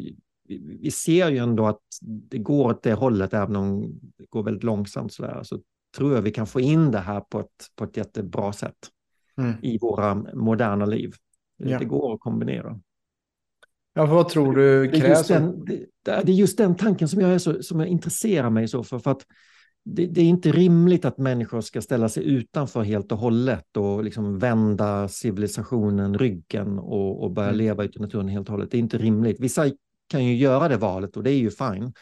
[0.59, 4.63] vi ser ju ändå att det går åt det hållet, även om det går väldigt
[4.63, 5.59] långsamt så där, så
[5.97, 8.77] tror jag vi kan få in det här på ett, på ett jättebra sätt
[9.37, 9.53] mm.
[9.61, 11.13] i våra moderna liv.
[11.57, 11.79] Ja.
[11.79, 12.79] Det går att kombinera.
[13.93, 15.01] Ja, vad tror du krävs?
[15.01, 17.79] Det är, just den, det, det är just den tanken som jag, är så, som
[17.79, 18.99] jag intresserar mig så för.
[18.99, 19.25] för att
[19.83, 24.03] det, det, är inte rimligt att människor ska ställa sig utanför helt och hållet och
[24.03, 27.57] liksom vända civilisationen ryggen och, och börja mm.
[27.57, 28.71] leva ute i naturen helt och hållet.
[28.71, 29.39] Det är inte rimligt.
[29.39, 29.65] Vissa
[30.11, 31.93] kan ju göra det valet och det är ju fine.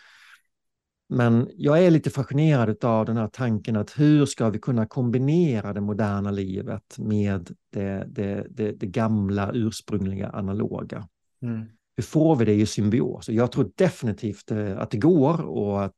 [1.09, 5.73] Men jag är lite fascinerad av den här tanken att hur ska vi kunna kombinera
[5.73, 11.07] det moderna livet med det, det, det, det gamla ursprungliga analoga?
[11.41, 11.65] Mm.
[11.95, 13.29] Hur får vi det i symbios?
[13.29, 15.93] Jag tror definitivt eh, att det går och att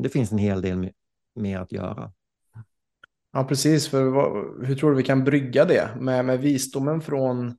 [0.00, 0.90] det finns en hel del
[1.34, 2.12] med att göra.
[3.32, 3.88] Ja, precis.
[3.88, 4.04] För
[4.66, 7.56] hur tror du vi kan brygga det med, med visdomen från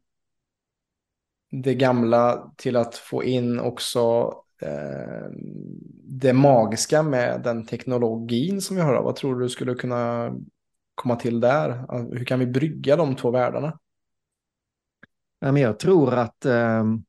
[1.51, 5.29] det gamla till att få in också eh,
[6.03, 9.03] det magiska med den teknologin som vi har?
[9.03, 10.33] Vad tror du skulle kunna
[10.95, 11.85] komma till där?
[12.17, 13.79] Hur kan vi brygga de två världarna?
[15.39, 17.03] Jag tror att ehm,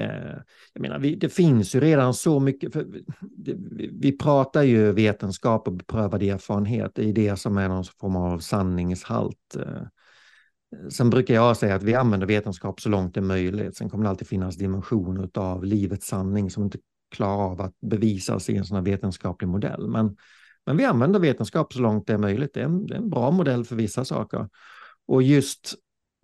[0.00, 0.36] eh,
[0.72, 2.76] jag menar, vi, det finns ju redan så mycket.
[3.38, 6.92] Vi, vi, pratar ju vetenskap och beprövad erfarenhet.
[6.94, 9.56] Det är det som är någon form av sanningshalt.
[9.56, 9.82] Eh,
[10.90, 13.76] Sen brukar jag säga att vi använder vetenskap så långt det är möjligt.
[13.76, 16.78] Sen kommer det alltid finnas dimensioner av livets sanning som inte
[17.10, 19.88] klarar av att bevisas i en sån här vetenskaplig modell.
[19.88, 20.16] Men,
[20.66, 22.54] men vi använder vetenskap så långt det är möjligt.
[22.54, 24.48] Det är en, det är en bra modell för vissa saker.
[25.06, 25.74] Och just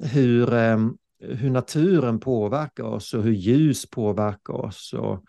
[0.03, 0.79] hur, eh,
[1.21, 5.25] hur naturen påverkar oss och hur ljus påverkar oss och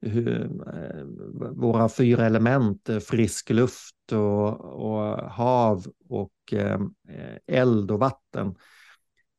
[0.00, 0.44] hur,
[0.74, 1.04] eh,
[1.52, 6.80] våra fyra element, eh, frisk luft och, och hav och eh,
[7.46, 8.54] eld och vatten.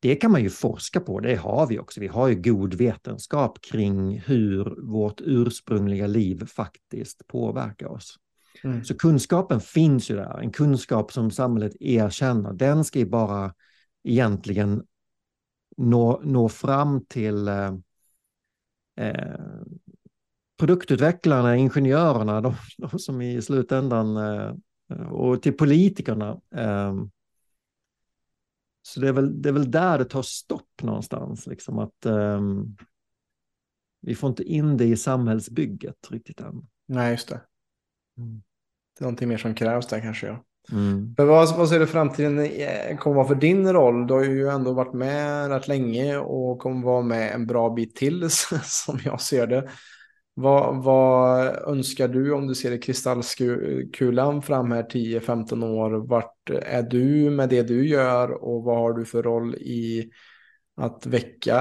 [0.00, 2.00] Det kan man ju forska på, det har vi också.
[2.00, 8.18] Vi har ju god vetenskap kring hur vårt ursprungliga liv faktiskt påverkar oss.
[8.64, 8.84] Mm.
[8.84, 12.52] Så kunskapen finns ju där, en kunskap som samhället erkänner.
[12.52, 13.54] Den ska ju bara
[14.04, 14.82] egentligen
[15.76, 17.72] nå, nå fram till eh,
[20.62, 24.52] produktutvecklarna, ingenjörerna, de, de som i slutändan eh,
[25.10, 26.40] och till politikerna.
[26.54, 27.10] Ehm,
[28.82, 32.76] så det är, väl, det är väl där det tar stopp någonstans, liksom att um,
[34.00, 36.66] vi får inte in det i samhällsbygget riktigt än.
[36.88, 37.40] Nej, just det.
[38.18, 38.42] Mm.
[38.98, 40.26] Det är någonting mer som krävs där kanske.
[40.26, 40.44] Ja.
[40.72, 41.14] Mm.
[41.18, 44.06] Men vad, vad ser du framtiden eh, kommer vara för din roll?
[44.06, 47.96] Du har ju ändå varit med rätt länge och kommer vara med en bra bit
[47.96, 48.30] till
[48.64, 49.70] som jag ser det.
[50.34, 55.90] Vad, vad, önskar du om du ser i kristallkulan fram här 10-15 år?
[56.06, 60.10] Vart är du med det du gör och vad har du för roll i
[60.76, 61.60] att väcka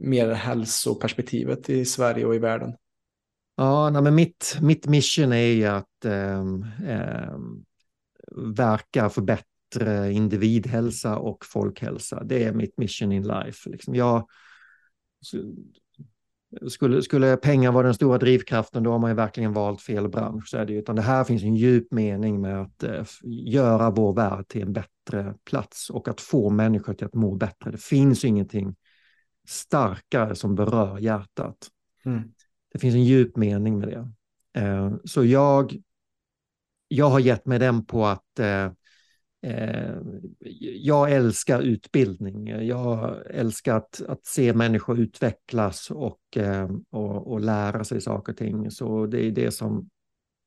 [0.00, 2.74] mer hälsoperspektivet i Sverige och i världen?
[3.56, 6.40] Ja, nej, men mitt, mitt mission är ju att eh,
[6.86, 7.38] eh,
[8.56, 12.24] verka för bättre individhälsa och folkhälsa.
[12.24, 13.70] Det är mitt mission in life.
[13.70, 14.28] Liksom jag,
[16.68, 20.48] skulle, skulle pengar vara den stora drivkraften, då har man ju verkligen valt fel bransch.
[20.48, 24.14] Så är det, utan det här finns en djup mening med att eh, göra vår
[24.14, 27.70] värld till en bättre plats och att få människor till att må bättre.
[27.70, 28.76] Det finns ingenting
[29.48, 31.56] starkare som berör hjärtat.
[32.04, 32.22] Mm.
[32.72, 34.12] Det finns en djup mening med det.
[34.60, 35.76] Eh, så jag,
[36.88, 38.70] jag har gett mig den på att Eh,
[39.42, 39.96] Eh,
[40.80, 42.46] jag älskar utbildning.
[42.66, 48.38] Jag älskar att, att se människor utvecklas och, eh, och, och, lära sig saker och
[48.38, 48.70] ting.
[48.70, 49.88] Så det är det som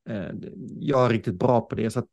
[0.10, 0.32] eh,
[0.80, 1.90] jag är riktigt bra på det.
[1.90, 2.10] Så att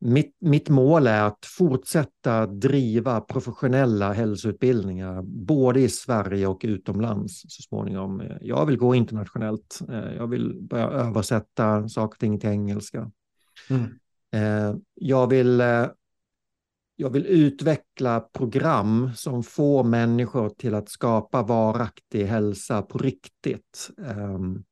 [0.00, 7.62] mitt, mitt mål är att fortsätta driva professionella hälsoutbildningar, både i Sverige och utomlands så
[7.62, 8.22] småningom.
[8.40, 9.80] Jag vill gå internationellt.
[9.88, 13.10] Eh, jag vill börja översätta saker och ting till engelska.
[13.70, 13.98] Mm.
[14.32, 15.86] Eh, jag vill, eh,
[16.96, 23.90] jag vill utveckla program som får människor till att skapa varaktig hälsa på riktigt.
[24.06, 24.64] Ehm,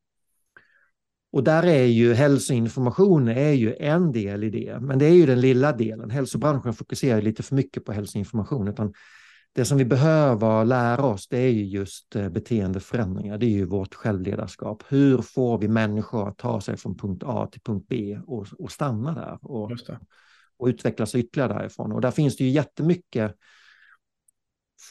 [1.32, 5.26] och där är ju hälsoinformation är ju en del i det, men det är ju
[5.26, 6.11] den lilla delen.
[6.11, 8.92] Hälsobranschen fokuserar lite för mycket på hälsoinformation, utan
[9.57, 13.38] det som vi behöver lära oss det är ju just eh, beteendeförändringar.
[13.38, 14.82] Det är ju vårt självledarskap.
[14.88, 18.72] Hur får vi människor att ta sig från punkt A till punkt B och, och
[18.72, 19.72] stanna där och,
[20.59, 21.92] och utvecklas ytterligare därifrån.
[21.92, 23.34] Och där finns det ju jättemycket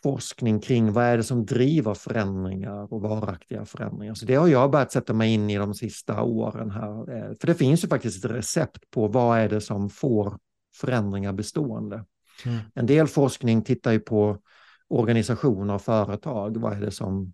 [0.04, 4.14] forskning kring vad är det som driver förändringar och varaktiga förändringar.
[4.14, 7.18] Så det har jag börjat sätta mig in i de sista åren här.
[7.18, 10.38] Eh, för det finns ju faktiskt ett recept på vad är det som får
[10.76, 12.06] förändringar bestående.
[12.46, 12.60] Mm.
[12.74, 14.40] En del forskning tittar ju på
[14.88, 16.58] organisationer och företag.
[16.58, 17.34] Vad är det som,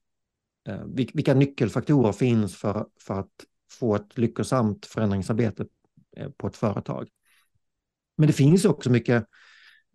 [0.68, 0.84] eh,
[1.14, 5.66] vilka nyckelfaktorer finns för, för att få ett lyckosamt förändringsarbete
[6.18, 7.08] eh, på ett företag?
[8.18, 9.26] Men det finns också mycket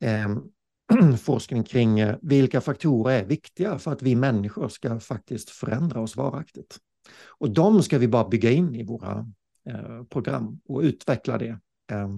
[0.01, 0.37] eh,
[1.23, 6.17] forskning kring eh, vilka faktorer är viktiga för att vi människor ska faktiskt förändra oss
[6.17, 6.79] varaktigt.
[7.27, 9.33] Och de ska vi bara bygga in i våra
[9.69, 11.59] eh, program och utveckla det.
[11.93, 12.09] eh,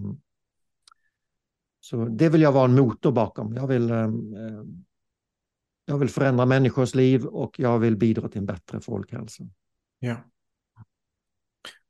[1.91, 3.55] så det vill jag vara en motor bakom.
[3.55, 4.63] Jag vill, eh, eh,
[5.85, 9.45] jag vill förändra människors liv och jag vill bidra till en bättre folkhälsa.
[9.99, 10.17] Ja.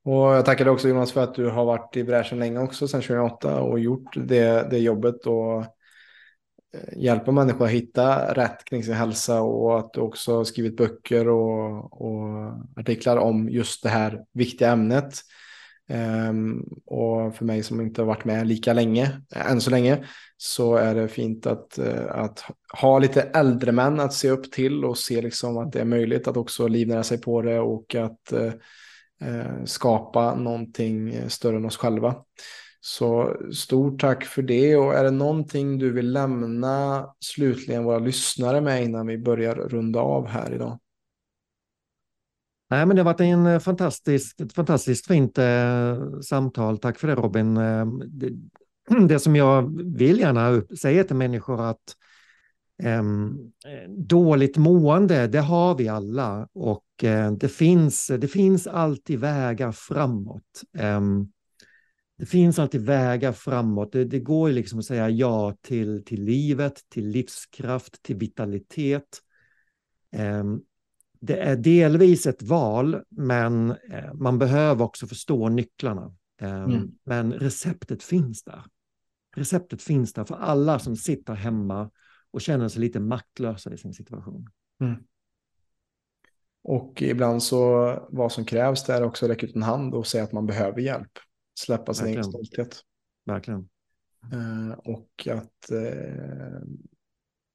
[0.05, 2.89] Och jag tackar dig också Jonas för att du har varit i bräschen länge också
[2.89, 5.67] sedan 2008 och gjort det, det jobbet och eh,
[6.97, 12.03] hjälpa människor att hitta rätt kring sin hälsa och att du också skrivit böcker och,
[12.03, 15.15] och artiklar om just det här viktiga ämnet.
[15.91, 20.05] Um, och för mig som inte har varit med lika länge, eh, än så länge,
[20.37, 22.45] så är det fint att, uh, att
[22.81, 26.29] ha lite äldre män att se upp till och se liksom att det är möjligt
[26.29, 28.53] att också livnära sig på det och att uh,
[29.29, 32.15] uh, skapa någonting större än oss själva.
[32.81, 38.61] Så stort tack för det och är det någonting du vill lämna slutligen våra lyssnare
[38.61, 40.79] med innan vi börjar runda av här idag?
[42.71, 46.79] Nej, men det har varit en eh, fantastisk, ett fantastiskt fint eh, samtal.
[46.79, 47.57] Tack för det Robin.
[47.57, 48.31] Ehm, det,
[49.09, 51.97] det, som jag vill gärna säga till människor att
[52.83, 53.03] eh,
[53.89, 60.63] dåligt mående, det har vi alla och eh, det, finns, det finns alltid vägar framåt.
[60.79, 61.29] Ehm,
[62.19, 63.93] det finns alltid vägar framåt.
[63.93, 69.19] Det, det går ju liksom att säga ja till, till livet, till livskraft, till vitalitet.
[70.13, 70.61] Ehm,
[71.21, 76.15] det är delvis ett val, men eh, man behöver också förstå nycklarna.
[76.41, 76.91] Eh, mm.
[77.05, 78.63] Men receptet finns där.
[79.37, 81.91] Receptet finns där för alla som sitter hemma
[82.31, 84.51] och känner sig lite maktlösa i sin situation.
[84.81, 84.97] Mm.
[86.63, 87.59] Och ibland så
[88.11, 90.47] vad som krävs det är också att räcka ut en hand och säga att man
[90.47, 91.13] behöver hjälp.
[91.61, 92.81] Släppa sin egen stolthet.
[93.25, 93.69] Verkligen.
[94.33, 96.61] Eh, och att eh,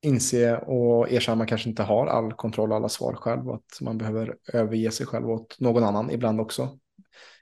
[0.04, 3.56] inse och erkänna att man kanske inte har all kontroll och alla svar själv och
[3.56, 6.80] att man behöver överge sig själv åt någon annan ibland också.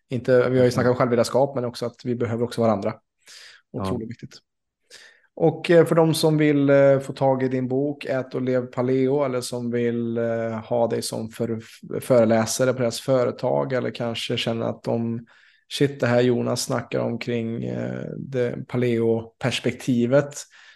[0.09, 2.93] Inte, vi har ju snackat om självledarskap men också att vi behöver också varandra.
[3.71, 4.07] Otroligt ja.
[4.07, 4.39] viktigt.
[5.35, 8.65] Och eh, för de som vill eh, få tag i din bok Ät och lev
[8.65, 11.59] paleo eller som vill eh, ha dig som för,
[11.99, 15.25] föreläsare på deras företag eller kanske känner att de
[15.73, 17.61] shit det här Jonas snackar om kring
[18.17, 20.33] det paleo-perspektivet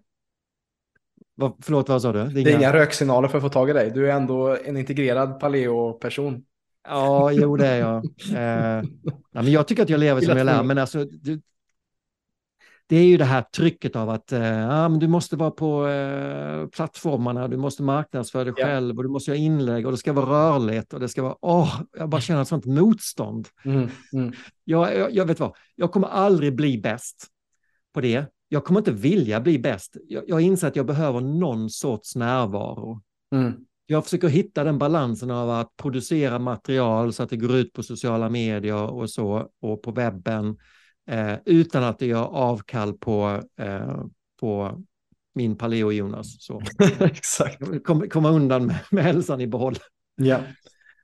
[1.35, 2.25] Va, förlåt, vad sa du?
[2.25, 3.91] Det är, det är inga röksignaler för att få tag i dig.
[3.91, 6.45] Du är ändå en integrerad paleo-person.
[6.91, 8.05] Ja, jo det är jag.
[8.31, 8.85] Eh,
[9.33, 11.41] ja, men jag tycker att jag lever som jag lär, men alltså det,
[12.87, 15.89] det är ju det här trycket av att eh, ja, men du måste vara på
[15.89, 18.67] eh, plattformarna, du måste marknadsföra dig ja.
[18.67, 21.37] själv och du måste göra inlägg och det ska vara rörligt och det ska vara,
[21.41, 23.49] åh, jag bara känner ett sånt motstånd.
[23.65, 24.33] Mm, mm.
[24.65, 27.27] Jag, jag, jag, vet vad, jag kommer aldrig bli bäst
[27.95, 28.25] på det.
[28.49, 29.97] Jag kommer inte vilja bli bäst.
[30.09, 33.01] Jag, jag inser att jag behöver någon sorts närvaro.
[33.35, 33.55] Mm.
[33.91, 37.83] Jag försöker hitta den balansen av att producera material så att det går ut på
[37.83, 40.57] sociala medier och så och på webben
[41.11, 44.03] eh, utan att det gör avkall på, eh,
[44.41, 44.81] på
[45.35, 46.51] min paleo-Jonas.
[47.01, 47.85] Exakt.
[47.85, 49.77] Komma kom undan med, med hälsan i behåll.
[50.17, 50.39] Ja.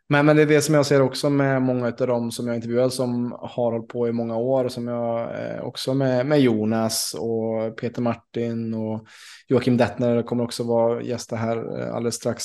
[0.09, 2.57] Men, men det är det som jag ser också med många av dem som jag
[2.57, 4.69] intervjuar som har hållit på i många år.
[4.69, 9.07] Som jag eh, också med, med Jonas och Peter Martin och
[9.49, 12.45] Joakim Dettner kommer också vara gäster här eh, alldeles strax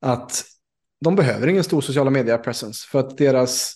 [0.00, 0.44] att
[1.00, 3.74] de behöver ingen stor sociala media presence för att deras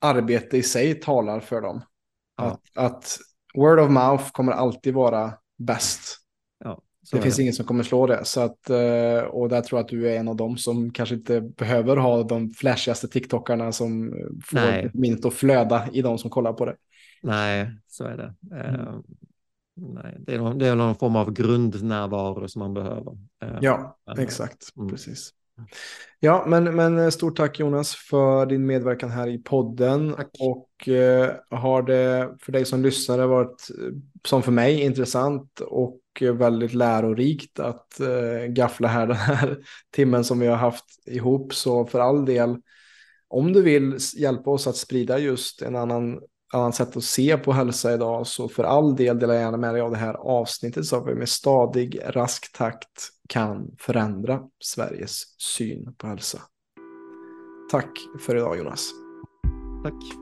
[0.00, 1.84] arbete i sig talar för dem.
[2.36, 2.44] Ja.
[2.44, 3.18] Att, att,
[3.54, 6.18] word of mouth kommer alltid vara bäst.
[6.64, 6.82] Ja,
[7.12, 7.42] det finns det.
[7.42, 8.24] ingen som kommer slå det.
[8.24, 11.14] Så att, eh, och där tror jag att du är en av dem som kanske
[11.14, 14.12] inte behöver ha de flashigaste TikTokarna som
[14.44, 16.76] får minnet att flöda i de som kollar på det.
[17.22, 18.56] Nej, så är det.
[18.56, 19.02] Mm.
[19.82, 23.12] Nej, det, är någon, det är någon form av grundnärvaro som man behöver.
[23.44, 24.76] Uh, ja, men, exakt.
[24.76, 24.88] Mm.
[24.88, 25.30] Precis.
[26.20, 30.14] Ja, men, men stort tack Jonas för din medverkan här i podden.
[30.16, 30.30] Tack.
[30.40, 33.68] Och eh, har det för dig som lyssnare varit,
[34.26, 39.58] som för mig, intressant och väldigt lärorikt att eh, gaffla här den här
[39.90, 41.54] timmen som vi har haft ihop.
[41.54, 42.56] Så för all del,
[43.28, 46.20] om du vill hjälpa oss att sprida just en annan
[46.54, 49.74] annat sätt att se på hälsa idag så för all del delar jag gärna med
[49.74, 55.40] dig av det här avsnittet så att vi med stadig, rask takt kan förändra Sveriges
[55.40, 56.38] syn på hälsa.
[57.70, 58.90] Tack för idag Jonas.
[59.84, 60.21] Tack.